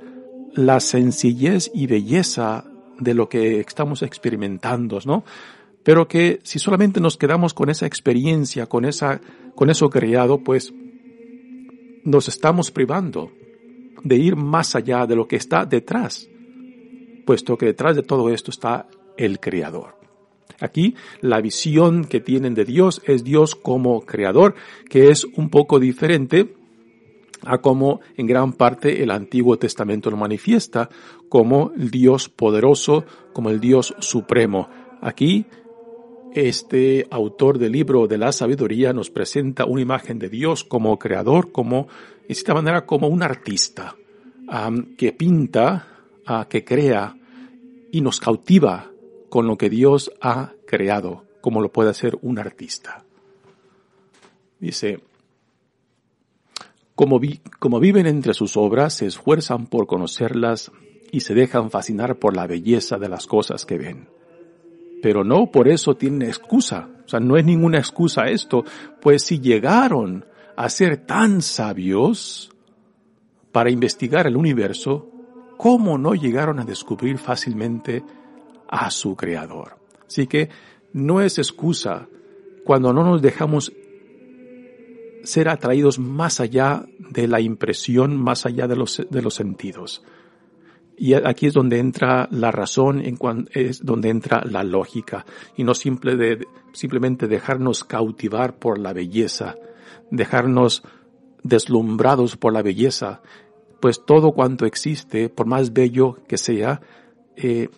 la 0.57 0.81
sencillez 0.81 1.71
y 1.73 1.87
belleza 1.87 2.65
de 2.99 3.15
lo 3.15 3.29
que 3.29 3.61
estamos 3.61 4.03
experimentando, 4.03 4.99
¿no? 5.05 5.25
Pero 5.85 6.09
que 6.09 6.41
si 6.43 6.59
solamente 6.59 7.01
nos 7.01 7.17
quedamos 7.17 7.55
con 7.55 7.71
esa 7.71 7.87
experiencia, 7.87 8.67
con 8.67 8.85
esa, 8.85 9.21
con 9.55 9.71
eso 9.71 9.89
creado, 9.89 10.43
pues 10.43 10.75
nos 12.03 12.27
estamos 12.27 12.73
privando 12.73 13.31
de 14.03 14.17
ir 14.17 14.35
más 14.35 14.75
allá 14.75 15.07
de 15.07 15.15
lo 15.15 15.29
que 15.29 15.37
está 15.37 15.65
detrás 15.65 16.29
puesto 17.27 17.59
que 17.59 17.67
detrás 17.67 17.97
de 17.97 18.03
todo 18.03 18.31
esto 18.31 18.51
está 18.51 18.87
el 19.19 19.39
Creador. 19.41 19.97
Aquí 20.61 20.95
la 21.21 21.43
visión 21.43 22.07
que 22.07 22.21
tienen 22.21 22.55
de 22.55 22.65
Dios 22.65 23.03
es 23.05 23.25
Dios 23.25 23.55
como 23.55 24.07
creador, 24.07 24.55
que 24.89 25.11
es 25.11 25.25
un 25.25 25.51
poco 25.51 25.79
diferente 25.79 26.56
a 27.43 27.59
como 27.59 28.01
en 28.17 28.27
gran 28.27 28.53
parte 28.53 29.03
el 29.03 29.11
Antiguo 29.11 29.59
Testamento 29.59 30.11
lo 30.11 30.17
manifiesta, 30.17 30.89
como 31.29 31.73
el 31.77 31.91
Dios 31.91 32.29
poderoso, 32.29 33.05
como 33.33 33.51
el 33.51 33.61
Dios 33.61 33.95
supremo. 33.99 34.69
Aquí 35.01 35.47
este 36.35 37.07
autor 37.11 37.59
del 37.59 37.73
libro 37.73 38.07
de 38.07 38.19
la 38.19 38.33
sabiduría 38.33 38.93
nos 38.93 39.11
presenta 39.11 39.65
una 39.65 39.81
imagen 39.81 40.19
de 40.19 40.29
Dios 40.29 40.65
como 40.65 40.99
creador, 40.99 41.51
como, 41.51 41.89
de 42.27 42.33
esta 42.33 42.55
manera, 42.55 42.85
como 42.85 43.09
un 43.09 43.23
artista 43.23 43.97
que 44.97 45.13
pinta 45.13 45.89
que 46.49 46.65
crea 46.65 47.17
y 47.91 48.01
nos 48.01 48.21
cautiva 48.21 48.91
con 49.29 49.47
lo 49.47 49.57
que 49.57 49.71
Dios 49.71 50.13
ha 50.21 50.53
creado, 50.67 51.25
como 51.41 51.61
lo 51.61 51.73
puede 51.73 51.91
hacer 51.91 52.19
un 52.23 52.39
artista. 52.39 53.05
Dice, 54.61 55.01
como, 56.97 57.81
viven 57.81 58.07
entre 58.07 58.33
sus 58.33 58.57
obras, 58.57 58.95
se 58.95 59.07
esfuerzan 59.07 59.67
por 59.67 59.87
conocerlas 59.87 60.73
y 61.13 61.21
se 61.21 61.35
dejan 61.35 61.71
fascinar 61.71 62.19
por 62.19 62.35
la 62.35 62.47
belleza 62.47 62.97
de 62.97 63.11
las 63.11 63.27
cosas 63.27 63.67
que 63.67 63.77
ven. 63.77 64.09
Pero 65.03 65.23
no 65.23 65.51
por 65.51 65.69
eso 65.69 65.95
tienen 65.95 66.23
excusa. 66.23 66.89
O 67.05 67.09
sea, 67.09 67.21
no 67.21 67.37
es 67.37 67.45
ninguna 67.45 67.79
excusa 67.79 68.25
esto, 68.25 68.65
pues 69.03 69.23
si 69.23 69.41
llegaron 69.41 70.25
a 70.57 70.71
ser 70.71 70.97
tan 70.97 71.43
sabios 71.43 72.51
para 73.53 73.71
investigar 73.71 74.27
el 74.27 74.37
universo, 74.39 75.11
¿cómo 75.59 75.99
no 75.99 76.15
llegaron 76.15 76.59
a 76.61 76.65
descubrir 76.65 77.19
fácilmente 77.19 78.03
a 78.69 78.91
su 78.91 79.15
Creador? 79.15 79.77
Así 80.07 80.27
que 80.27 80.49
no 80.95 81.21
es 81.21 81.37
excusa 81.37 82.09
cuando 82.65 82.95
no 82.95 83.05
nos 83.05 83.21
dejamos 83.21 83.71
ser 85.27 85.49
atraídos 85.49 85.99
más 85.99 86.41
allá 86.41 86.87
de 86.99 87.29
la 87.29 87.41
impresión, 87.41 88.17
más 88.17 88.47
allá 88.47 88.67
de 88.67 88.77
los, 88.77 89.07
de 89.11 89.23
los 89.23 89.35
sentidos. 89.35 90.03
Y 90.97 91.13
aquí 91.13 91.47
es 91.47 91.53
donde 91.53 91.79
entra 91.79 92.27
la 92.31 92.51
razón, 92.51 93.03
en 93.05 93.19
es 93.53 93.85
donde 93.85 94.09
entra 94.09 94.43
la 94.45 94.65
lógica, 94.65 95.27
y 95.55 95.65
no 95.65 95.75
simple 95.75 96.17
de, 96.17 96.47
simplemente 96.73 97.27
dejarnos 97.27 97.85
cautivar 97.85 98.59
por 98.59 98.79
la 98.79 98.95
belleza, 98.95 99.57
dejarnos 100.11 100.83
deslumbrados 101.43 102.37
por 102.37 102.55
la 102.55 102.63
belleza, 102.63 103.21
pues 103.81 104.05
todo 104.07 104.33
cuanto 104.33 104.65
existe, 104.65 105.29
por 105.29 105.47
más 105.47 105.75
bello 105.75 106.17
que 106.27 106.39
sea, 106.39 106.81
eh, 107.37 107.69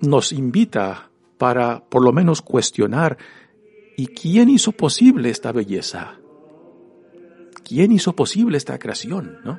nos 0.00 0.32
invita 0.32 1.10
para 1.36 1.84
por 1.84 2.02
lo 2.02 2.12
menos 2.12 2.40
cuestionar, 2.40 3.18
¿y 3.96 4.06
quién 4.06 4.48
hizo 4.48 4.72
posible 4.72 5.28
esta 5.28 5.52
belleza? 5.52 6.21
¿Quién 7.72 7.90
hizo 7.90 8.14
posible 8.14 8.58
esta 8.58 8.78
creación? 8.78 9.38
¿no? 9.44 9.58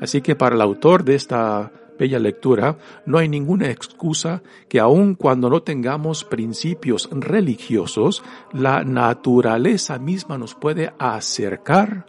Así 0.00 0.22
que 0.22 0.34
para 0.34 0.54
el 0.54 0.62
autor 0.62 1.04
de 1.04 1.16
esta 1.16 1.70
bella 1.98 2.18
lectura, 2.18 2.78
no 3.04 3.18
hay 3.18 3.28
ninguna 3.28 3.70
excusa 3.70 4.42
que 4.70 4.80
aun 4.80 5.16
cuando 5.16 5.50
no 5.50 5.62
tengamos 5.62 6.24
principios 6.24 7.10
religiosos, 7.12 8.24
la 8.54 8.84
naturaleza 8.84 9.98
misma 9.98 10.38
nos 10.38 10.54
puede 10.54 10.94
acercar 10.98 12.06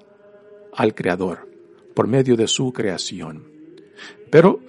al 0.73 0.95
Creador 0.95 1.49
por 1.93 2.07
medio 2.07 2.37
de 2.37 2.47
su 2.47 2.71
creación. 2.71 3.43
Pero, 4.31 4.61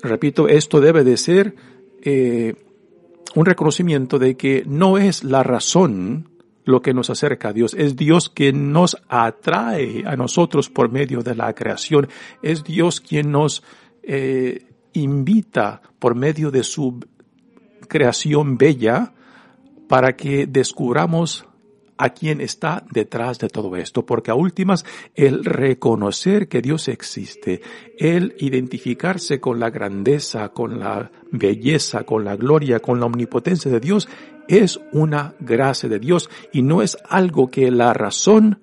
repito, 0.00 0.46
esto 0.46 0.80
debe 0.80 1.02
de 1.02 1.16
ser 1.16 1.56
eh, 2.02 2.54
un 3.34 3.46
reconocimiento 3.46 4.20
de 4.20 4.36
que 4.36 4.62
no 4.64 4.96
es 4.96 5.24
la 5.24 5.42
razón 5.42 6.29
lo 6.64 6.82
que 6.82 6.94
nos 6.94 7.10
acerca 7.10 7.48
a 7.48 7.52
Dios, 7.52 7.74
es 7.74 7.96
Dios 7.96 8.28
quien 8.28 8.72
nos 8.72 8.96
atrae 9.08 10.04
a 10.06 10.16
nosotros 10.16 10.68
por 10.68 10.90
medio 10.90 11.22
de 11.22 11.34
la 11.34 11.54
creación, 11.54 12.08
es 12.42 12.64
Dios 12.64 13.00
quien 13.00 13.30
nos 13.30 13.62
eh, 14.02 14.66
invita 14.92 15.82
por 15.98 16.14
medio 16.14 16.50
de 16.50 16.62
su 16.64 17.00
creación 17.88 18.56
bella 18.56 19.12
para 19.88 20.16
que 20.16 20.46
descubramos 20.46 21.46
a 22.00 22.10
quien 22.10 22.40
está 22.40 22.82
detrás 22.90 23.38
de 23.38 23.50
todo 23.50 23.76
esto, 23.76 24.06
porque 24.06 24.30
a 24.30 24.34
últimas 24.34 24.86
el 25.14 25.44
reconocer 25.44 26.48
que 26.48 26.62
Dios 26.62 26.88
existe, 26.88 27.60
el 27.98 28.34
identificarse 28.38 29.38
con 29.38 29.60
la 29.60 29.68
grandeza, 29.68 30.48
con 30.48 30.80
la 30.80 31.10
belleza, 31.30 32.04
con 32.04 32.24
la 32.24 32.36
gloria, 32.36 32.80
con 32.80 33.00
la 33.00 33.06
omnipotencia 33.06 33.70
de 33.70 33.80
Dios, 33.80 34.08
es 34.48 34.80
una 34.92 35.34
gracia 35.40 35.90
de 35.90 35.98
Dios 35.98 36.30
y 36.54 36.62
no 36.62 36.80
es 36.80 36.96
algo 37.06 37.50
que 37.50 37.70
la 37.70 37.92
razón 37.92 38.62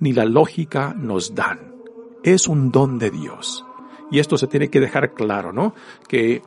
ni 0.00 0.12
la 0.12 0.24
lógica 0.24 0.92
nos 0.92 1.36
dan. 1.36 1.76
Es 2.24 2.48
un 2.48 2.72
don 2.72 2.98
de 2.98 3.12
Dios. 3.12 3.64
Y 4.10 4.18
esto 4.18 4.36
se 4.36 4.48
tiene 4.48 4.70
que 4.70 4.80
dejar 4.80 5.14
claro, 5.14 5.52
¿no? 5.52 5.72
Que 6.08 6.42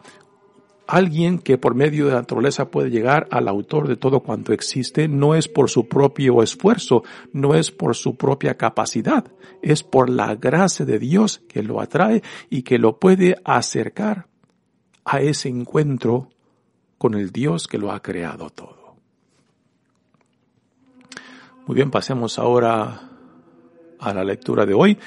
Alguien 0.88 1.40
que 1.40 1.58
por 1.58 1.74
medio 1.74 2.06
de 2.06 2.12
la 2.12 2.20
naturaleza 2.20 2.70
puede 2.70 2.92
llegar 2.92 3.28
al 3.32 3.48
autor 3.48 3.88
de 3.88 3.96
todo 3.96 4.20
cuanto 4.20 4.54
existe 4.54 5.08
no 5.08 5.34
es 5.34 5.48
por 5.48 5.70
su 5.70 5.88
propio 5.88 6.44
esfuerzo, 6.44 7.04
no 7.34 7.56
es 7.56 7.72
por 7.72 7.96
su 7.96 8.16
propia 8.16 8.56
capacidad, 8.56 9.26
es 9.64 9.82
por 9.82 10.10
la 10.10 10.36
gracia 10.36 10.86
de 10.86 11.00
Dios 11.00 11.42
que 11.50 11.64
lo 11.64 11.82
atrae 11.82 12.22
y 12.50 12.62
que 12.62 12.78
lo 12.78 13.00
puede 13.00 13.36
acercar 13.44 14.28
a 15.06 15.22
ese 15.22 15.50
encuentro 15.50 16.30
con 16.98 17.16
el 17.16 17.32
Dios 17.32 17.68
que 17.68 17.80
lo 17.80 17.92
ha 17.92 18.02
creado 18.02 18.52
todo. 18.52 18.96
Muy 21.66 21.76
bien, 21.76 21.90
pasemos 21.90 22.38
ahora 22.38 23.10
a 24.00 24.14
la 24.14 24.24
lectura 24.24 24.68
de 24.68 24.76
hoy. 24.76 25.00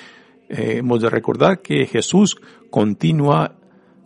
Eh, 0.49 0.79
hemos 0.79 1.01
de 1.01 1.11
recordar 1.11 1.63
que 1.63 1.87
Jesús 1.87 2.37
continúa 2.69 3.58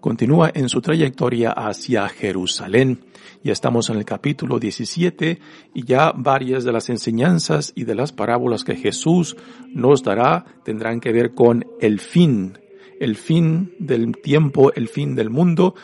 continúa 0.03 0.51
en 0.53 0.69
su 0.69 0.83
trayectoria 0.83 1.53
hacia 1.53 2.09
Jerusalén. 2.09 3.05
Ya 3.45 3.53
estamos 3.53 3.89
en 3.89 3.97
el 3.97 4.05
capítulo 4.05 4.59
17 4.59 5.39
y 5.73 5.85
ya 5.85 6.13
varias 6.13 6.65
de 6.65 6.73
las 6.73 6.91
enseñanzas 6.91 7.73
y 7.77 7.85
de 7.85 7.95
las 7.95 8.13
parábolas 8.13 8.65
que 8.65 8.75
Jesús 8.75 9.37
nos 9.71 10.03
dará 10.03 10.45
tendrán 10.65 11.01
que 11.01 11.13
ver 11.13 11.35
con 11.35 11.65
el 11.81 12.01
fin, 12.01 12.59
el 13.01 13.17
fin 13.17 13.75
del 13.79 14.17
tiempo, 14.21 14.73
el 14.75 14.89
fin 14.89 15.15
del 15.15 15.31
mundo, 15.31 15.77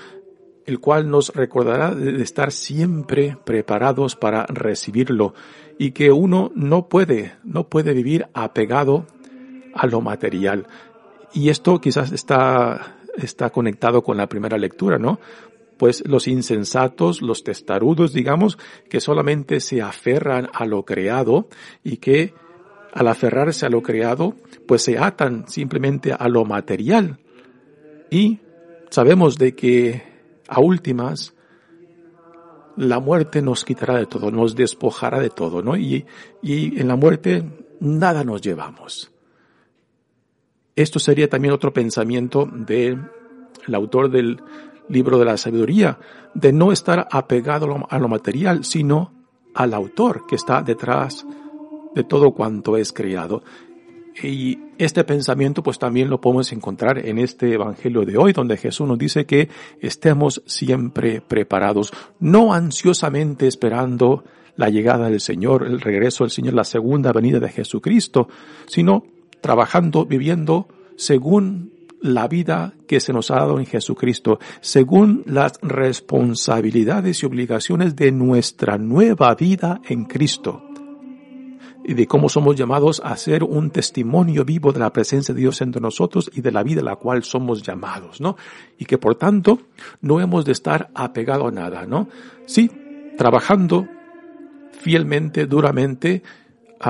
el 0.66 0.80
cual 0.80 1.08
nos 1.08 1.32
recordará 1.34 1.94
de 1.94 2.20
estar 2.20 2.50
siempre 2.50 3.38
preparados 3.44 4.16
para 4.16 4.46
recibirlo 4.46 5.32
y 5.78 5.92
que 5.92 6.10
uno 6.10 6.50
no 6.56 6.88
puede, 6.88 7.34
no 7.44 7.68
puede 7.68 7.94
vivir 7.94 8.26
apegado 8.34 9.06
a 9.74 9.86
lo 9.86 10.00
material. 10.00 10.66
Y 11.32 11.50
esto 11.50 11.80
quizás 11.80 12.10
está, 12.10 12.97
está 13.22 13.50
conectado 13.50 14.02
con 14.02 14.16
la 14.16 14.28
primera 14.28 14.58
lectura, 14.58 14.98
¿no? 14.98 15.20
Pues 15.76 16.02
los 16.06 16.26
insensatos, 16.26 17.22
los 17.22 17.44
testarudos, 17.44 18.12
digamos, 18.12 18.58
que 18.88 19.00
solamente 19.00 19.60
se 19.60 19.80
aferran 19.80 20.48
a 20.52 20.66
lo 20.66 20.84
creado 20.84 21.48
y 21.84 21.98
que 21.98 22.34
al 22.92 23.08
aferrarse 23.08 23.66
a 23.66 23.70
lo 23.70 23.82
creado, 23.82 24.34
pues 24.66 24.82
se 24.82 24.98
atan 24.98 25.48
simplemente 25.48 26.12
a 26.12 26.28
lo 26.28 26.44
material. 26.44 27.18
Y 28.10 28.40
sabemos 28.90 29.36
de 29.36 29.54
que 29.54 30.02
a 30.48 30.60
últimas 30.60 31.34
la 32.76 33.00
muerte 33.00 33.42
nos 33.42 33.64
quitará 33.64 33.98
de 33.98 34.06
todo, 34.06 34.30
nos 34.30 34.54
despojará 34.54 35.20
de 35.20 35.30
todo, 35.30 35.62
¿no? 35.62 35.76
Y, 35.76 36.06
y 36.42 36.80
en 36.80 36.88
la 36.88 36.96
muerte 36.96 37.44
nada 37.80 38.24
nos 38.24 38.40
llevamos. 38.40 39.10
Esto 40.78 41.00
sería 41.00 41.28
también 41.28 41.52
otro 41.52 41.72
pensamiento 41.72 42.48
del 42.52 43.00
autor 43.72 44.08
del 44.08 44.40
libro 44.88 45.18
de 45.18 45.24
la 45.24 45.36
sabiduría, 45.36 45.98
de 46.34 46.52
no 46.52 46.70
estar 46.70 47.08
apegado 47.10 47.84
a 47.90 47.98
lo 47.98 48.08
material, 48.08 48.64
sino 48.64 49.12
al 49.54 49.74
autor 49.74 50.24
que 50.28 50.36
está 50.36 50.62
detrás 50.62 51.26
de 51.96 52.04
todo 52.04 52.30
cuanto 52.30 52.76
es 52.76 52.92
creado. 52.92 53.42
Y 54.22 54.56
este 54.78 55.02
pensamiento 55.02 55.64
pues 55.64 55.80
también 55.80 56.10
lo 56.10 56.20
podemos 56.20 56.52
encontrar 56.52 57.04
en 57.04 57.18
este 57.18 57.54
Evangelio 57.54 58.04
de 58.04 58.16
hoy, 58.16 58.32
donde 58.32 58.56
Jesús 58.56 58.86
nos 58.86 58.98
dice 58.98 59.26
que 59.26 59.48
estemos 59.80 60.44
siempre 60.46 61.20
preparados, 61.20 61.92
no 62.20 62.54
ansiosamente 62.54 63.48
esperando 63.48 64.22
la 64.54 64.68
llegada 64.68 65.10
del 65.10 65.20
Señor, 65.20 65.66
el 65.66 65.80
regreso 65.80 66.22
del 66.22 66.30
Señor, 66.30 66.54
la 66.54 66.62
segunda 66.62 67.10
venida 67.12 67.40
de 67.40 67.48
Jesucristo, 67.48 68.28
sino 68.68 69.17
trabajando, 69.40 70.06
viviendo 70.06 70.68
según 70.96 71.72
la 72.00 72.28
vida 72.28 72.74
que 72.86 73.00
se 73.00 73.12
nos 73.12 73.30
ha 73.30 73.36
dado 73.36 73.58
en 73.58 73.66
Jesucristo, 73.66 74.38
según 74.60 75.22
las 75.26 75.58
responsabilidades 75.62 77.22
y 77.22 77.26
obligaciones 77.26 77.96
de 77.96 78.12
nuestra 78.12 78.78
nueva 78.78 79.34
vida 79.34 79.80
en 79.88 80.04
Cristo 80.04 80.62
y 81.88 81.94
de 81.94 82.06
cómo 82.06 82.28
somos 82.28 82.54
llamados 82.54 83.00
a 83.02 83.16
ser 83.16 83.42
un 83.42 83.70
testimonio 83.70 84.44
vivo 84.44 84.72
de 84.72 84.80
la 84.80 84.92
presencia 84.92 85.34
de 85.34 85.40
Dios 85.40 85.62
entre 85.62 85.80
nosotros 85.80 86.30
y 86.34 86.42
de 86.42 86.52
la 86.52 86.62
vida 86.62 86.82
a 86.82 86.84
la 86.84 86.96
cual 86.96 87.22
somos 87.22 87.62
llamados, 87.62 88.20
¿no? 88.20 88.36
Y 88.76 88.84
que 88.84 88.98
por 88.98 89.14
tanto 89.14 89.58
no 90.02 90.20
hemos 90.20 90.44
de 90.44 90.52
estar 90.52 90.90
apegado 90.94 91.48
a 91.48 91.50
nada, 91.50 91.86
¿no? 91.86 92.08
Sí, 92.44 92.70
trabajando 93.16 93.88
fielmente, 94.72 95.46
duramente, 95.46 96.22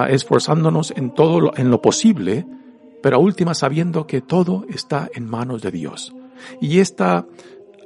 esforzándonos 0.08 0.92
en 0.96 1.14
todo 1.14 1.40
lo, 1.40 1.56
en 1.56 1.70
lo 1.70 1.80
posible, 1.80 2.46
pero 3.02 3.16
a 3.16 3.20
última 3.20 3.54
sabiendo 3.54 4.06
que 4.06 4.20
todo 4.20 4.64
está 4.68 5.08
en 5.14 5.28
manos 5.28 5.62
de 5.62 5.70
Dios. 5.70 6.14
Y 6.60 6.80
esta 6.80 7.26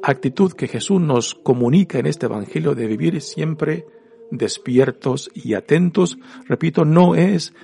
actitud 0.03 0.53
que 0.53 0.69
Jesús 0.69 1.01
nos 1.01 1.35
comunica 1.35 1.99
en 1.99 2.07
este 2.07 2.27
Evangelio 2.27 2.75
de 2.75 2.87
vivir 2.87 3.21
siempre 3.21 3.87
despiertos 4.31 5.31
y 5.35 5.55
atentos, 5.55 6.19
repito, 6.47 6.85
no 6.85 7.15
es 7.15 7.55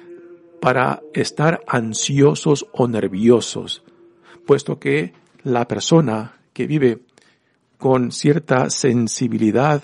para 0.61 1.03
estar 1.15 1.63
ansiosos 1.67 2.67
o 2.73 2.89
nerviosos, 2.89 3.83
puesto 4.47 4.79
que 4.79 5.13
la 5.43 5.67
persona 5.67 6.41
que 6.53 6.67
vive 6.67 7.01
con 7.79 8.13
cierta 8.13 8.71
sensibilidad 8.71 9.83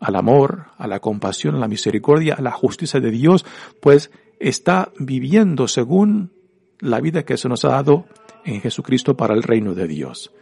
al 0.00 0.16
amor, 0.16 0.66
a 0.78 0.86
la 0.86 1.00
compasión, 1.00 1.54
a 1.54 1.58
la 1.58 1.68
misericordia, 1.68 2.34
a 2.34 2.42
la 2.42 2.52
justicia 2.52 3.00
de 3.00 3.10
Dios, 3.10 3.44
pues 3.80 4.10
está 4.38 4.92
viviendo 4.98 5.68
según 5.68 6.32
la 6.78 7.00
vida 7.00 7.24
que 7.24 7.36
se 7.36 7.48
nos 7.48 7.64
ha 7.64 7.70
dado 7.70 8.06
en 8.44 8.60
Jesucristo 8.60 9.16
para 9.16 9.34
el 9.34 9.42
reino 9.42 9.74
de 9.74 9.88
Dios. 9.88 10.32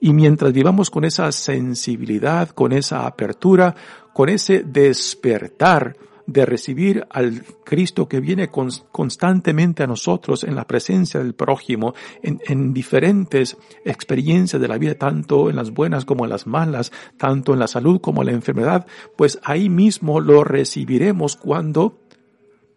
Y 0.00 0.12
mientras 0.12 0.52
vivamos 0.52 0.90
con 0.90 1.04
esa 1.04 1.30
sensibilidad, 1.32 2.50
con 2.50 2.72
esa 2.72 3.06
apertura, 3.06 3.74
con 4.12 4.28
ese 4.28 4.62
despertar 4.62 5.96
de 6.26 6.46
recibir 6.46 7.06
al 7.10 7.44
Cristo 7.64 8.08
que 8.08 8.20
viene 8.20 8.48
constantemente 8.48 9.82
a 9.82 9.86
nosotros 9.86 10.44
en 10.44 10.54
la 10.54 10.66
presencia 10.66 11.20
del 11.20 11.34
prójimo, 11.34 11.94
en, 12.22 12.40
en, 12.46 12.72
diferentes 12.72 13.56
experiencias 13.84 14.60
de 14.60 14.68
la 14.68 14.78
vida, 14.78 14.94
tanto 14.94 15.50
en 15.50 15.56
las 15.56 15.70
buenas 15.70 16.04
como 16.04 16.24
en 16.24 16.30
las 16.30 16.46
malas, 16.46 16.92
tanto 17.18 17.52
en 17.52 17.58
la 17.58 17.66
salud 17.66 18.00
como 18.00 18.22
en 18.22 18.26
la 18.26 18.32
enfermedad, 18.32 18.86
pues 19.16 19.38
ahí 19.42 19.68
mismo 19.68 20.20
lo 20.20 20.44
recibiremos 20.44 21.36
cuando 21.36 21.98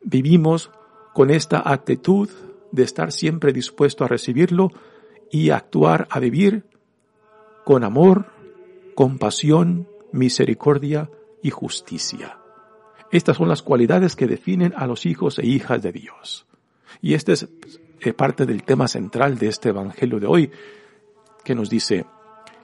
vivimos 0.01 0.71
con 1.13 1.31
esta 1.31 1.61
actitud 1.65 2.29
de 2.71 2.83
estar 2.83 3.11
siempre 3.11 3.53
dispuesto 3.53 4.03
a 4.03 4.07
recibirlo 4.07 4.71
y 5.31 5.49
actuar, 5.49 6.07
a 6.11 6.19
vivir 6.19 6.65
con 7.65 7.83
amor, 7.83 8.27
compasión, 8.95 9.87
misericordia 10.11 11.09
y 11.41 11.49
justicia. 11.49 12.39
Estas 13.11 13.37
son 13.37 13.47
las 13.47 13.61
cualidades 13.61 14.15
que 14.15 14.27
definen 14.27 14.73
a 14.75 14.87
los 14.87 15.05
hijos 15.05 15.39
e 15.39 15.45
hijas 15.45 15.81
de 15.81 15.91
Dios. 15.91 16.45
Y 17.01 17.13
este 17.13 17.33
es 17.33 17.47
eh, 18.01 18.13
parte 18.13 18.45
del 18.45 18.63
tema 18.63 18.87
central 18.87 19.37
de 19.37 19.47
este 19.47 19.69
Evangelio 19.69 20.19
de 20.19 20.27
hoy, 20.27 20.51
que 21.43 21.55
nos 21.55 21.69
dice, 21.69 22.05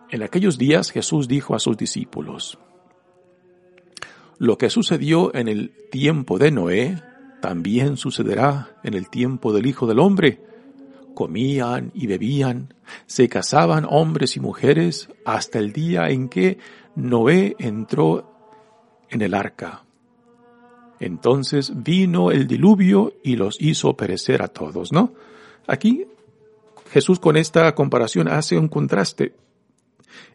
en 0.10 0.23
aquellos 0.23 0.58
días 0.58 0.91
Jesús 0.91 1.27
dijo 1.27 1.56
a 1.56 1.60
sus 1.60 1.77
discípulos, 1.77 2.58
lo 4.38 4.58
que 4.58 4.69
sucedió 4.69 5.34
en 5.34 5.47
el 5.47 5.71
tiempo 5.89 6.38
de 6.38 6.51
Noé, 6.51 7.01
también 7.41 7.97
sucederá 7.97 8.75
en 8.84 8.93
el 8.93 9.10
tiempo 9.10 9.53
del 9.53 9.67
Hijo 9.67 9.86
del 9.86 9.99
Hombre. 9.99 10.41
Comían 11.13 11.91
y 11.93 12.08
bebían, 12.08 12.73
se 13.06 13.29
casaban 13.29 13.86
hombres 13.88 14.36
y 14.36 14.39
mujeres 14.39 15.10
hasta 15.23 15.60
el 15.60 15.71
día 15.71 16.10
en 16.10 16.29
que 16.29 16.58
Noé 16.95 17.56
entró 17.60 18.32
en 19.10 19.21
el 19.21 19.34
arca. 19.34 19.84
Entonces 21.05 21.83
vino 21.83 22.31
el 22.31 22.47
diluvio 22.47 23.13
y 23.23 23.35
los 23.35 23.57
hizo 23.59 23.97
perecer 23.97 24.41
a 24.41 24.47
todos, 24.47 24.93
¿no? 24.93 25.13
Aquí 25.67 26.05
Jesús 26.91 27.19
con 27.19 27.35
esta 27.35 27.75
comparación 27.75 28.29
hace 28.29 28.57
un 28.57 28.69
contraste 28.69 29.35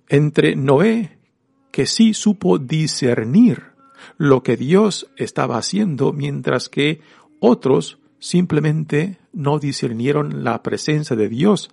entre 0.09 0.57
Noé, 0.57 1.19
que 1.71 1.87
sí 1.87 2.13
supo 2.13 2.59
discernir 2.59 3.63
lo 4.17 4.43
que 4.43 4.57
Dios 4.57 5.11
estaba 5.17 5.57
haciendo, 5.57 6.13
mientras 6.13 6.69
que 6.69 7.01
otros 7.41 7.99
simplemente 8.19 9.19
no 9.33 9.59
discernieron 9.59 10.45
la 10.45 10.63
presencia 10.63 11.17
de 11.17 11.29
Dios. 11.29 11.71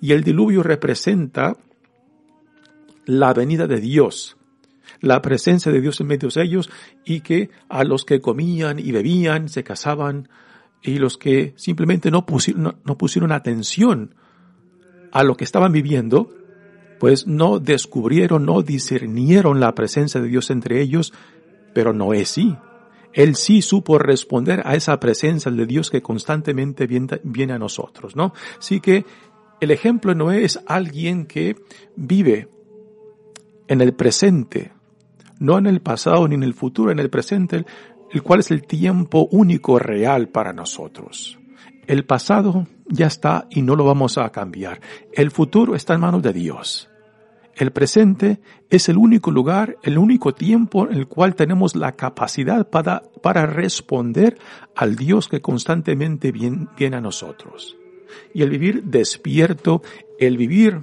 Y 0.00 0.12
el 0.12 0.24
diluvio 0.24 0.64
representa 0.64 1.56
la 3.04 3.32
venida 3.34 3.66
de 3.66 3.80
Dios, 3.80 4.36
la 5.02 5.20
presencia 5.20 5.70
de 5.70 5.82
Dios 5.82 6.00
en 6.00 6.06
medio 6.06 6.30
de 6.30 6.42
ellos 6.42 6.70
y 7.04 7.20
que 7.20 7.50
a 7.68 7.84
los 7.84 8.04
que 8.04 8.20
comían 8.20 8.78
y 8.78 8.92
bebían, 8.92 9.50
se 9.50 9.62
casaban 9.62 10.28
y 10.80 10.96
los 10.98 11.18
que 11.18 11.52
simplemente 11.56 12.10
no 12.10 12.24
pusieron, 12.24 13.32
atención 13.32 14.14
a 15.12 15.22
lo 15.22 15.36
que 15.36 15.44
estaban 15.44 15.72
viviendo, 15.72 16.32
pues 16.98 17.26
no 17.26 17.58
descubrieron, 17.58 18.46
no 18.46 18.62
discernieron 18.62 19.60
la 19.60 19.74
presencia 19.74 20.20
de 20.20 20.28
Dios 20.28 20.50
entre 20.50 20.80
ellos, 20.80 21.12
pero 21.74 21.92
Noé 21.92 22.24
sí. 22.24 22.56
Él 23.12 23.36
sí 23.36 23.60
supo 23.60 23.98
responder 23.98 24.62
a 24.64 24.74
esa 24.74 24.98
presencia 24.98 25.50
de 25.50 25.66
Dios 25.66 25.90
que 25.90 26.00
constantemente 26.00 26.86
viene, 26.86 27.20
viene 27.24 27.52
a 27.52 27.58
nosotros, 27.58 28.16
¿no? 28.16 28.32
Así 28.58 28.80
que 28.80 29.04
el 29.60 29.70
ejemplo 29.70 30.12
de 30.12 30.16
Noé 30.16 30.44
es 30.44 30.60
alguien 30.66 31.26
que 31.26 31.56
vive 31.94 32.48
en 33.68 33.80
el 33.80 33.94
presente, 33.94 34.72
no 35.38 35.58
en 35.58 35.66
el 35.66 35.80
pasado 35.80 36.26
ni 36.28 36.34
en 36.34 36.42
el 36.42 36.54
futuro, 36.54 36.90
en 36.90 36.98
el 36.98 37.10
presente, 37.10 37.64
el 38.10 38.22
cual 38.22 38.40
es 38.40 38.50
el 38.50 38.66
tiempo 38.66 39.28
único 39.30 39.78
real 39.78 40.28
para 40.28 40.52
nosotros. 40.52 41.38
El 41.86 42.04
pasado 42.04 42.66
ya 42.86 43.06
está 43.06 43.46
y 43.50 43.62
no 43.62 43.74
lo 43.74 43.84
vamos 43.84 44.18
a 44.18 44.30
cambiar. 44.30 44.80
El 45.12 45.30
futuro 45.30 45.74
está 45.74 45.94
en 45.94 46.00
manos 46.00 46.22
de 46.22 46.32
Dios. 46.32 46.88
El 47.54 47.70
presente 47.70 48.40
es 48.70 48.88
el 48.88 48.96
único 48.96 49.30
lugar, 49.30 49.76
el 49.82 49.98
único 49.98 50.32
tiempo 50.32 50.88
en 50.88 50.96
el 50.96 51.06
cual 51.06 51.34
tenemos 51.34 51.76
la 51.76 51.92
capacidad 51.92 52.68
para, 52.70 53.02
para 53.22 53.46
responder 53.46 54.38
al 54.74 54.96
Dios 54.96 55.28
que 55.28 55.40
constantemente 55.40 56.32
viene, 56.32 56.68
viene 56.78 56.96
a 56.96 57.00
nosotros. 57.00 57.76
Y 58.32 58.42
el 58.42 58.50
vivir 58.50 58.84
despierto, 58.84 59.82
el 60.18 60.36
vivir 60.36 60.82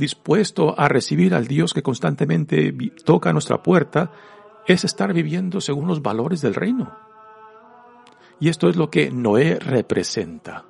dispuesto 0.00 0.74
a 0.76 0.88
recibir 0.88 1.34
al 1.34 1.46
Dios 1.46 1.72
que 1.72 1.82
constantemente 1.82 2.74
toca 3.04 3.32
nuestra 3.32 3.62
puerta, 3.62 4.10
es 4.66 4.84
estar 4.84 5.12
viviendo 5.12 5.60
según 5.60 5.86
los 5.86 6.02
valores 6.02 6.40
del 6.40 6.54
reino. 6.54 6.96
Y 8.40 8.48
esto 8.48 8.68
es 8.68 8.76
lo 8.76 8.90
que 8.90 9.10
Noé 9.10 9.58
representa. 9.60 10.64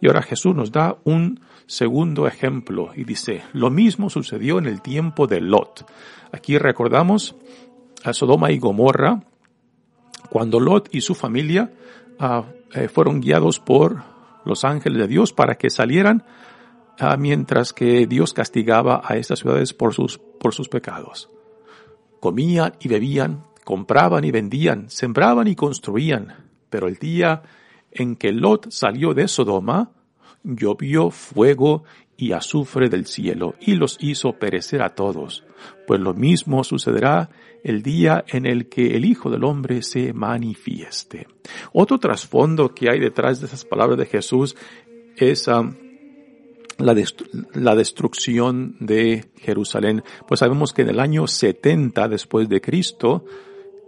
Y 0.00 0.06
ahora 0.06 0.22
Jesús 0.22 0.54
nos 0.54 0.72
da 0.72 0.96
un 1.04 1.40
segundo 1.66 2.26
ejemplo 2.26 2.92
y 2.96 3.04
dice, 3.04 3.42
lo 3.52 3.70
mismo 3.70 4.10
sucedió 4.10 4.58
en 4.58 4.66
el 4.66 4.80
tiempo 4.80 5.26
de 5.26 5.40
Lot. 5.40 5.86
Aquí 6.32 6.58
recordamos 6.58 7.36
a 8.04 8.12
Sodoma 8.12 8.50
y 8.50 8.58
Gomorra, 8.58 9.22
cuando 10.30 10.60
Lot 10.60 10.88
y 10.94 11.00
su 11.00 11.14
familia 11.14 11.72
ah, 12.18 12.44
eh, 12.72 12.88
fueron 12.88 13.20
guiados 13.20 13.60
por 13.60 14.02
los 14.44 14.64
ángeles 14.64 14.98
de 14.98 15.08
Dios 15.08 15.32
para 15.32 15.56
que 15.56 15.70
salieran 15.70 16.24
mientras 17.18 17.72
que 17.72 18.06
Dios 18.06 18.32
castigaba 18.32 19.00
a 19.04 19.16
estas 19.16 19.40
ciudades 19.40 19.72
por 19.72 19.94
sus, 19.94 20.18
por 20.18 20.54
sus 20.54 20.68
pecados. 20.68 21.30
Comían 22.20 22.74
y 22.80 22.88
bebían, 22.88 23.44
compraban 23.64 24.24
y 24.24 24.30
vendían, 24.30 24.90
sembraban 24.90 25.46
y 25.48 25.54
construían, 25.54 26.34
pero 26.68 26.88
el 26.88 26.96
día 26.96 27.42
en 27.90 28.16
que 28.16 28.32
Lot 28.32 28.70
salió 28.70 29.14
de 29.14 29.28
Sodoma, 29.28 29.92
llovió 30.42 31.10
fuego 31.10 31.84
y 32.16 32.32
azufre 32.32 32.88
del 32.88 33.06
cielo 33.06 33.54
y 33.60 33.74
los 33.74 33.96
hizo 34.00 34.34
perecer 34.34 34.82
a 34.82 34.94
todos. 34.94 35.44
Pues 35.86 36.00
lo 36.00 36.14
mismo 36.14 36.62
sucederá 36.64 37.30
el 37.64 37.82
día 37.82 38.24
en 38.28 38.46
el 38.46 38.68
que 38.68 38.96
el 38.96 39.04
Hijo 39.04 39.30
del 39.30 39.44
Hombre 39.44 39.82
se 39.82 40.12
manifieste. 40.12 41.26
Otro 41.72 41.98
trasfondo 41.98 42.74
que 42.74 42.90
hay 42.90 43.00
detrás 43.00 43.40
de 43.40 43.46
esas 43.46 43.64
palabras 43.64 43.98
de 43.98 44.06
Jesús 44.06 44.56
es 45.16 45.48
um, 45.48 45.74
la, 46.80 46.94
la, 47.54 47.74
destrucción 47.74 48.76
de 48.80 49.30
Jerusalén. 49.36 50.02
Pues 50.26 50.40
sabemos 50.40 50.72
que 50.72 50.82
en 50.82 50.90
el 50.90 51.00
año 51.00 51.26
70 51.26 52.08
después 52.08 52.48
de 52.48 52.60
Cristo, 52.60 53.24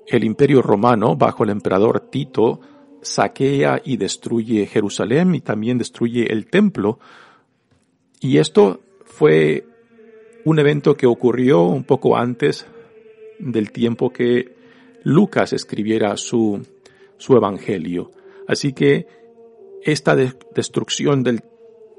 el 0.06 0.24
imperio 0.24 0.62
romano, 0.62 1.16
bajo 1.16 1.44
el 1.44 1.50
emperador 1.50 2.08
Tito, 2.10 2.60
saquea 3.00 3.82
y 3.84 3.96
destruye 3.96 4.66
Jerusalén 4.66 5.34
y 5.34 5.40
también 5.40 5.78
destruye 5.78 6.32
el 6.32 6.46
templo. 6.46 6.98
Y 8.20 8.38
esto 8.38 8.80
fue 9.04 9.66
un 10.44 10.58
evento 10.58 10.96
que 10.96 11.06
ocurrió 11.06 11.62
un 11.62 11.84
poco 11.84 12.16
antes 12.16 12.66
del 13.38 13.72
tiempo 13.72 14.10
que 14.10 14.56
Lucas 15.02 15.52
escribiera 15.52 16.16
su, 16.16 16.64
su 17.18 17.36
evangelio. 17.36 18.12
Así 18.46 18.72
que 18.72 19.06
esta 19.82 20.14
destrucción 20.16 21.22
del 21.22 21.42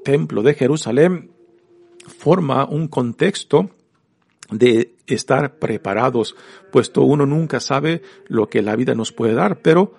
templo 0.04 0.42
de 0.42 0.54
Jerusalén 0.54 1.32
forma 2.06 2.64
un 2.64 2.86
contexto 2.88 3.70
de 4.50 4.94
estar 5.06 5.58
preparados, 5.58 6.36
puesto 6.70 7.02
uno 7.02 7.26
nunca 7.26 7.60
sabe 7.60 8.02
lo 8.28 8.48
que 8.48 8.62
la 8.62 8.76
vida 8.76 8.94
nos 8.94 9.12
puede 9.12 9.34
dar, 9.34 9.60
pero 9.60 9.94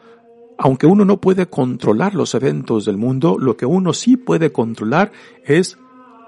aunque 0.57 0.87
uno 0.87 1.03
no 1.03 1.19
puede 1.19 1.47
controlar 1.47 2.15
los 2.15 2.33
eventos 2.33 2.85
del 2.85 2.97
mundo, 2.97 3.37
lo 3.39 3.57
que 3.57 3.65
uno 3.65 3.93
sí 3.93 4.15
puede 4.17 4.51
controlar 4.51 5.11
es 5.43 5.77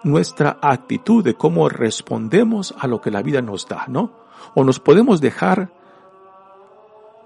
nuestra 0.03 0.59
actitud 0.61 1.23
de 1.23 1.35
cómo 1.35 1.69
respondemos 1.69 2.75
a 2.77 2.87
lo 2.87 3.01
que 3.01 3.11
la 3.11 3.21
vida 3.21 3.41
nos 3.41 3.67
da, 3.67 3.85
¿no? 3.87 4.11
O 4.53 4.63
nos 4.63 4.79
podemos 4.79 5.21
dejar 5.21 5.71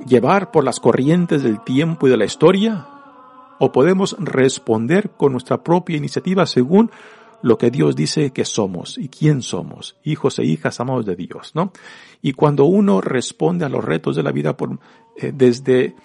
llevar 0.06 0.52
por 0.52 0.64
las 0.64 0.80
corrientes 0.80 1.44
del 1.44 1.64
tiempo 1.64 2.08
y 2.08 2.12
de 2.12 2.18
la 2.18 2.26
historia, 2.26 2.88
o 3.64 3.72
podemos 3.72 4.16
responder 4.18 5.12
con 5.12 5.34
nuestra 5.34 5.64
propia 5.64 5.96
iniciativa 5.96 6.48
según 6.48 6.90
lo 7.44 7.60
que 7.60 7.70
Dios 7.70 7.96
dice 7.96 8.32
que 8.32 8.44
somos 8.44 8.98
y 8.98 9.08
quién 9.08 9.44
somos, 9.44 9.98
hijos 10.04 10.40
e 10.40 10.46
hijas 10.46 10.80
amados 10.80 11.06
de 11.06 11.16
Dios, 11.16 11.52
¿no? 11.54 11.72
Y 12.24 12.34
cuando 12.34 12.66
uno 12.66 13.02
responde 13.02 13.64
a 13.64 13.70
los 13.70 13.86
retos 13.86 14.16
de 14.16 14.24
la 14.24 14.32
vida 14.32 14.58
por, 14.58 14.80
eh, 15.16 15.32
desde 15.32 15.96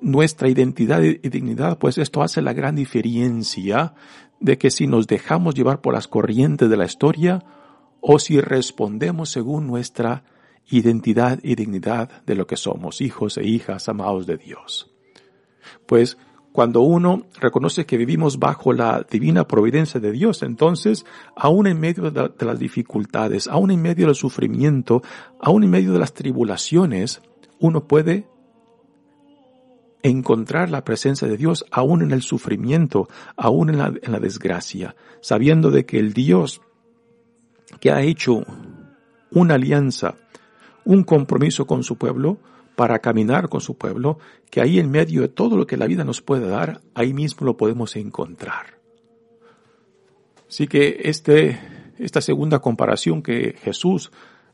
nuestra 0.00 0.48
identidad 0.48 1.02
y 1.02 1.16
dignidad, 1.28 1.78
pues 1.78 1.98
esto 1.98 2.22
hace 2.22 2.42
la 2.42 2.52
gran 2.52 2.76
diferencia 2.76 3.94
de 4.38 4.56
que 4.56 4.70
si 4.70 4.86
nos 4.86 5.08
dejamos 5.08 5.56
llevar 5.56 5.80
por 5.80 5.94
las 5.94 6.06
corrientes 6.06 6.70
de 6.70 6.76
la 6.76 6.84
historia 6.84 7.42
o 8.00 8.20
si 8.20 8.40
respondemos 8.40 9.30
según 9.30 9.66
nuestra 9.66 10.22
identidad 10.70 11.40
y 11.42 11.56
dignidad 11.56 12.22
de 12.24 12.36
lo 12.36 12.46
que 12.46 12.56
somos, 12.56 13.00
hijos 13.00 13.36
e 13.36 13.44
hijas 13.48 13.88
amados 13.88 14.28
de 14.28 14.36
Dios. 14.36 14.92
Pues 15.86 16.16
cuando 16.52 16.80
uno 16.80 17.26
reconoce 17.40 17.86
que 17.86 17.96
vivimos 17.96 18.38
bajo 18.38 18.72
la 18.72 19.06
divina 19.08 19.46
providencia 19.46 20.00
de 20.00 20.10
Dios, 20.10 20.42
entonces, 20.42 21.06
aún 21.36 21.66
en 21.66 21.78
medio 21.78 22.10
de, 22.10 22.30
las 22.44 22.58
dificultades, 22.58 23.46
aún 23.46 23.70
en 23.70 23.80
medio 23.80 24.06
del 24.06 24.16
sufrimiento, 24.16 25.02
aún 25.40 25.64
en 25.64 25.70
medio 25.70 25.92
de 25.92 26.00
las 26.00 26.12
tribulaciones, 26.12 27.22
uno 27.60 27.84
puede 27.86 28.26
encontrar 30.02 30.70
la 30.70 30.82
presencia 30.82 31.28
de 31.28 31.36
Dios 31.36 31.64
aún 31.70 32.02
en 32.02 32.10
el 32.10 32.22
sufrimiento, 32.22 33.08
aún 33.36 33.70
en 33.70 33.78
la, 33.78 33.92
en 34.02 34.12
la 34.12 34.18
desgracia, 34.18 34.96
sabiendo 35.20 35.70
de 35.70 35.84
que 35.84 35.98
el 35.98 36.14
Dios 36.14 36.62
que 37.78 37.92
ha 37.92 38.02
hecho 38.02 38.42
una 39.30 39.54
alianza, 39.54 40.16
un 40.84 41.04
compromiso 41.04 41.66
con 41.66 41.84
su 41.84 41.96
pueblo, 41.96 42.38
para 42.80 43.00
caminar 43.00 43.50
con 43.50 43.60
su 43.60 43.76
pueblo, 43.76 44.18
que 44.50 44.62
ahí 44.62 44.78
en 44.78 44.90
medio 44.90 45.20
de 45.20 45.28
todo 45.28 45.58
lo 45.58 45.66
que 45.66 45.76
la 45.76 45.86
vida 45.86 46.02
nos 46.02 46.22
puede 46.22 46.48
dar, 46.48 46.80
ahí 46.94 47.12
mismo 47.12 47.44
lo 47.44 47.58
podemos 47.58 47.94
encontrar. 47.94 48.78
Así 50.48 50.66
que 50.66 51.02
este, 51.04 51.60
esta 51.98 52.22
segunda 52.22 52.60
comparación 52.60 53.22
que 53.22 53.54
Jesús 53.60 54.10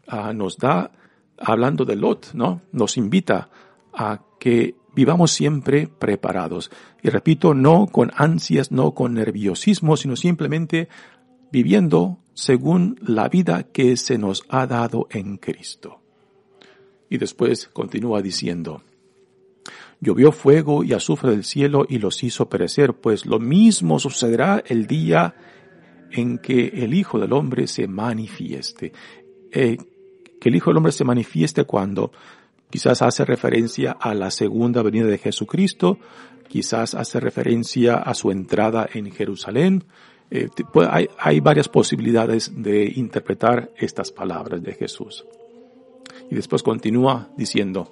ah, 0.08 0.32
nos 0.32 0.56
da, 0.56 0.90
hablando 1.38 1.84
de 1.84 1.94
Lot, 1.94 2.32
¿no? 2.34 2.62
Nos 2.72 2.96
invita 2.96 3.48
a 3.94 4.24
que 4.40 4.74
vivamos 4.92 5.30
siempre 5.30 5.86
preparados. 5.86 6.72
Y 7.04 7.10
repito, 7.10 7.54
no 7.54 7.86
con 7.86 8.10
ansias, 8.16 8.72
no 8.72 8.92
con 8.92 9.14
nerviosismo, 9.14 9.96
sino 9.96 10.16
simplemente 10.16 10.88
viviendo 11.52 12.18
según 12.34 12.98
la 13.06 13.28
vida 13.28 13.62
que 13.72 13.96
se 13.96 14.18
nos 14.18 14.42
ha 14.48 14.66
dado 14.66 15.06
en 15.12 15.36
Cristo. 15.36 16.00
Y 17.08 17.18
después 17.18 17.68
continúa 17.68 18.22
diciendo, 18.22 18.82
llovió 20.00 20.32
fuego 20.32 20.84
y 20.84 20.92
azufre 20.92 21.30
del 21.30 21.44
cielo 21.44 21.86
y 21.88 21.98
los 21.98 22.22
hizo 22.22 22.48
perecer, 22.48 22.94
pues 22.94 23.26
lo 23.26 23.38
mismo 23.38 23.98
sucederá 23.98 24.62
el 24.66 24.86
día 24.86 25.34
en 26.10 26.38
que 26.38 26.68
el 26.68 26.94
Hijo 26.94 27.18
del 27.18 27.32
Hombre 27.32 27.66
se 27.66 27.86
manifieste. 27.86 28.92
Eh, 29.52 29.76
que 30.40 30.48
el 30.48 30.56
Hijo 30.56 30.70
del 30.70 30.78
Hombre 30.78 30.92
se 30.92 31.04
manifieste 31.04 31.64
cuando 31.64 32.12
Quizás 32.70 33.00
hace 33.02 33.24
referencia 33.24 33.92
a 33.92 34.14
la 34.14 34.30
segunda 34.30 34.82
venida 34.82 35.06
de 35.06 35.18
Jesucristo, 35.18 35.98
quizás 36.48 36.94
hace 36.94 37.20
referencia 37.20 37.96
a 37.96 38.12
su 38.14 38.30
entrada 38.30 38.88
en 38.92 39.10
Jerusalén. 39.12 39.84
Eh, 40.30 40.48
hay, 40.90 41.08
hay 41.18 41.40
varias 41.40 41.68
posibilidades 41.68 42.52
de 42.54 42.92
interpretar 42.96 43.70
estas 43.76 44.10
palabras 44.10 44.62
de 44.62 44.74
Jesús. 44.74 45.24
Y 46.30 46.34
después 46.34 46.62
continúa 46.62 47.28
diciendo, 47.36 47.88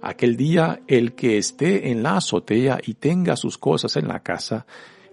aquel 0.00 0.36
día 0.36 0.80
el 0.86 1.14
que 1.14 1.38
esté 1.38 1.90
en 1.90 2.02
la 2.02 2.18
azotea 2.18 2.78
y 2.84 2.94
tenga 2.94 3.36
sus 3.36 3.58
cosas 3.58 3.96
en 3.96 4.08
la 4.08 4.20
casa, 4.20 4.66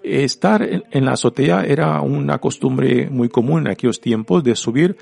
estar 0.04 0.62
en 0.64 1.06
la 1.06 1.14
azotea 1.14 1.64
era 1.64 2.02
una 2.02 2.40
costumbre 2.40 3.10
muy 3.10 3.30
común 3.30 3.62
en 3.62 3.72
aquellos 3.72 4.02
tiempos 4.02 4.44
de 4.44 4.56
subir 4.56 4.98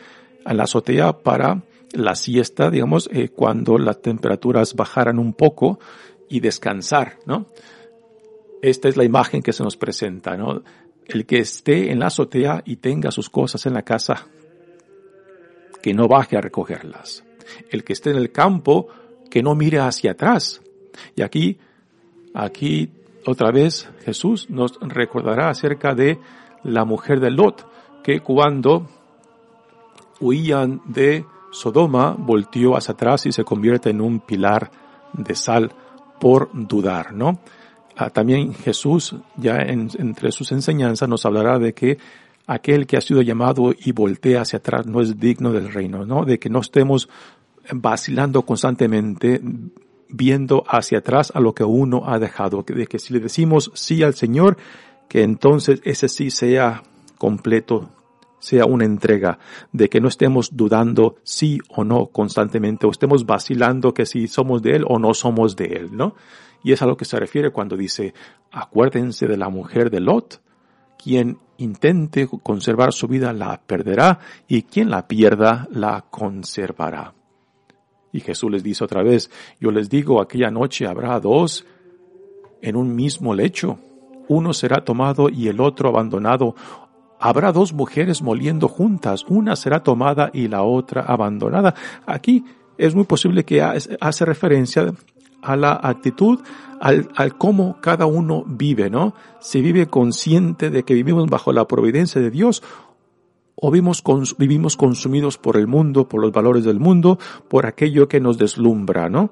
a 0.46 0.54
la 0.54 0.64
azotea 0.64 1.20
para 1.20 1.64
la 1.94 2.16
siesta, 2.16 2.70
digamos, 2.70 3.10
eh, 3.12 3.30
cuando 3.30 3.78
las 3.78 4.02
temperaturas 4.02 4.76
bajaran 4.76 5.20
un 5.20 5.34
poco 5.34 5.80
y 6.30 6.40
descansar, 6.40 7.18
¿no? 7.26 7.48
Esta 8.62 8.90
es 8.90 8.98
la 8.98 9.06
imagen 9.06 9.42
que 9.42 9.54
se 9.54 9.64
nos 9.64 9.78
presenta, 9.78 10.38
¿no? 10.38 10.62
El 11.08 11.26
que 11.26 11.40
esté 11.40 11.92
en 11.92 12.00
la 12.00 12.08
azotea 12.08 12.62
y 12.66 12.76
tenga 12.76 13.10
sus 13.10 13.30
cosas 13.30 13.66
en 13.66 13.74
la 13.74 13.82
casa, 13.82 14.28
que 15.82 15.94
no 15.94 16.08
baje 16.08 16.38
a 16.38 16.42
recogerlas. 16.42 17.24
El 17.70 17.84
que 17.84 17.94
esté 17.94 18.12
en 18.12 18.18
el 18.18 18.32
campo, 18.32 18.88
que 19.30 19.44
no 19.44 19.56
mire 19.56 19.80
hacia 19.80 20.12
atrás. 20.12 20.62
Y 21.16 21.22
aquí, 21.22 21.58
aquí 22.34 22.90
otra 23.26 23.52
vez 23.52 23.90
Jesús 24.04 24.50
nos 24.50 24.78
recordará 24.82 25.50
acerca 25.50 25.94
de 25.94 26.20
la 26.64 26.86
mujer 26.86 27.20
de 27.20 27.32
Lot, 27.32 27.66
que 28.04 28.22
cuando 28.22 28.88
huían 30.20 30.82
de 30.86 31.26
Sodoma 31.52 32.16
volteó 32.18 32.76
hacia 32.76 32.94
atrás 32.94 33.26
y 33.26 33.32
se 33.32 33.44
convierte 33.44 33.90
en 33.90 34.02
un 34.02 34.20
pilar 34.20 34.72
de 35.14 35.36
sal 35.36 35.72
por 36.20 36.50
dudar, 36.54 37.14
¿no? 37.14 37.40
Ah, 37.96 38.10
también 38.10 38.54
Jesús, 38.54 39.16
ya 39.36 39.58
entre 39.58 40.32
sus 40.32 40.52
enseñanzas, 40.52 41.10
nos 41.10 41.26
hablará 41.26 41.60
de 41.60 41.74
que 41.74 41.98
aquel 42.48 42.88
que 42.88 42.98
ha 42.98 43.02
sido 43.02 43.22
llamado 43.22 43.74
y 43.78 43.92
voltea 43.92 44.42
hacia 44.42 44.58
atrás 44.58 44.86
no 44.86 45.02
es 45.02 45.20
digno 45.20 45.52
del 45.52 45.72
reino, 45.72 46.06
¿no? 46.06 46.24
De 46.24 46.40
que 46.40 46.50
no 46.50 46.60
estemos 46.60 47.10
vacilando 47.74 48.44
constantemente 48.44 49.42
viendo 50.10 50.64
hacia 50.68 51.00
atrás 51.00 51.32
a 51.36 51.40
lo 51.40 51.54
que 51.54 51.64
uno 51.64 52.04
ha 52.08 52.20
dejado, 52.20 52.64
de 52.64 52.88
que 52.88 53.00
si 53.00 53.14
le 53.14 53.20
decimos 53.20 53.72
sí 53.76 54.04
al 54.04 54.16
Señor, 54.16 54.58
que 55.08 55.24
entonces 55.24 55.82
ese 55.84 56.10
sí 56.10 56.32
sea 56.32 56.84
completo 57.18 57.90
sea 58.40 58.66
una 58.66 58.86
entrega, 58.86 59.38
de 59.72 59.90
que 59.90 60.00
no 60.00 60.08
estemos 60.08 60.56
dudando 60.56 61.18
sí 61.24 61.60
o 61.70 61.84
no 61.84 62.08
constantemente, 62.08 62.88
o 62.88 62.92
estemos 62.92 63.26
vacilando 63.26 63.94
que 63.94 64.06
si 64.06 64.28
somos 64.28 64.62
de 64.62 64.78
Él 64.78 64.86
o 64.88 64.98
no 64.98 65.14
somos 65.14 65.56
de 65.56 65.66
Él, 65.66 65.90
¿no? 65.92 66.16
Y 66.64 66.72
es 66.72 66.82
a 66.82 66.86
lo 66.86 66.98
que 66.98 67.06
se 67.06 67.20
refiere 67.20 67.52
cuando 67.52 67.78
dice, 67.78 68.14
acuérdense 68.52 69.28
de 69.28 69.38
la 69.38 69.50
mujer 69.50 69.90
de 69.90 70.00
Lot, 70.00 70.42
quien 71.02 71.38
intente 71.58 72.28
conservar 72.44 72.94
su 72.94 73.08
vida 73.08 73.32
la 73.34 73.62
perderá 73.62 74.20
y 74.48 74.64
quien 74.64 74.90
la 74.90 75.08
pierda 75.08 75.68
la 75.72 76.06
conservará. 76.10 77.14
Y 78.12 78.22
Jesús 78.22 78.52
les 78.52 78.64
dice 78.64 78.84
otra 78.84 79.04
vez, 79.04 79.30
yo 79.60 79.72
les 79.72 79.90
digo, 79.90 80.22
aquella 80.22 80.50
noche 80.50 80.88
habrá 80.88 81.20
dos 81.20 81.66
en 82.62 82.76
un 82.76 82.96
mismo 82.96 83.34
lecho. 83.34 83.78
Uno 84.28 84.54
será 84.54 84.84
tomado 84.84 85.30
y 85.30 85.48
el 85.48 85.60
otro 85.60 85.90
abandonado. 85.90 86.56
Habrá 87.20 87.52
dos 87.52 87.74
mujeres 87.74 88.22
moliendo 88.22 88.68
juntas, 88.68 89.26
una 89.28 89.56
será 89.56 89.84
tomada 89.84 90.30
y 90.34 90.48
la 90.48 90.64
otra 90.64 91.02
abandonada. 91.02 91.76
Aquí 92.06 92.46
es 92.78 92.96
muy 92.96 93.04
posible 93.04 93.44
que 93.44 93.62
hace 93.62 94.26
referencia 94.26 94.94
a 95.42 95.56
la 95.56 95.80
actitud, 95.82 96.40
al, 96.80 97.10
al, 97.16 97.38
cómo 97.38 97.78
cada 97.82 98.06
uno 98.06 98.44
vive, 98.46 98.90
¿no? 98.90 99.14
Si 99.40 99.62
vive 99.62 99.88
consciente 99.88 100.70
de 100.70 100.84
que 100.84 100.94
vivimos 100.94 101.30
bajo 101.30 101.52
la 101.52 101.68
providencia 101.68 102.22
de 102.22 102.30
Dios 102.30 102.64
o 103.62 103.72
vivimos, 103.72 104.78
consumidos 104.78 105.38
por 105.38 105.58
el 105.58 105.68
mundo, 105.68 106.08
por 106.08 106.22
los 106.22 106.32
valores 106.32 106.64
del 106.64 106.80
mundo, 106.80 107.20
por 107.50 107.66
aquello 107.66 108.08
que 108.08 108.22
nos 108.22 108.38
deslumbra, 108.38 109.10
¿no? 109.10 109.32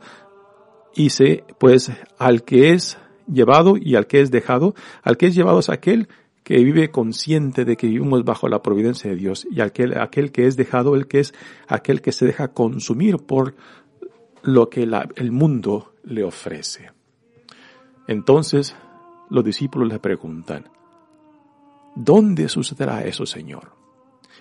Y 0.94 1.12
se, 1.12 1.46
pues, 1.60 1.92
al 2.18 2.44
que 2.44 2.74
es 2.74 2.98
llevado 3.32 3.78
y 3.78 3.96
al 3.96 4.08
que 4.08 4.20
es 4.20 4.32
dejado, 4.32 4.76
al 5.04 5.16
que 5.18 5.28
es 5.28 5.36
llevado 5.36 5.60
es 5.60 5.70
aquel 5.70 6.10
que 6.44 6.58
vive 6.64 6.92
consciente 6.92 7.66
de 7.66 7.78
que 7.78 7.88
vivimos 7.88 8.24
bajo 8.24 8.48
la 8.48 8.62
providencia 8.62 9.10
de 9.10 9.18
Dios 9.18 9.48
y 9.50 9.62
aquel, 9.62 9.98
aquel 9.98 10.32
que 10.32 10.48
es 10.48 10.58
dejado, 10.58 10.96
el 10.96 11.08
que 11.08 11.20
es 11.20 11.34
aquel 11.68 12.02
que 12.02 12.12
se 12.12 12.26
deja 12.26 12.50
consumir 12.50 13.18
por 13.18 13.56
lo 14.44 14.70
que 14.70 14.84
el 15.16 15.32
mundo 15.32 15.94
le 16.04 16.24
ofrece. 16.24 16.92
Entonces 18.08 18.76
los 19.30 19.44
discípulos 19.44 19.90
le 19.90 20.00
preguntan, 20.00 20.70
¿dónde 21.96 22.48
sucederá 22.48 23.04
eso, 23.04 23.26
Señor? 23.26 23.77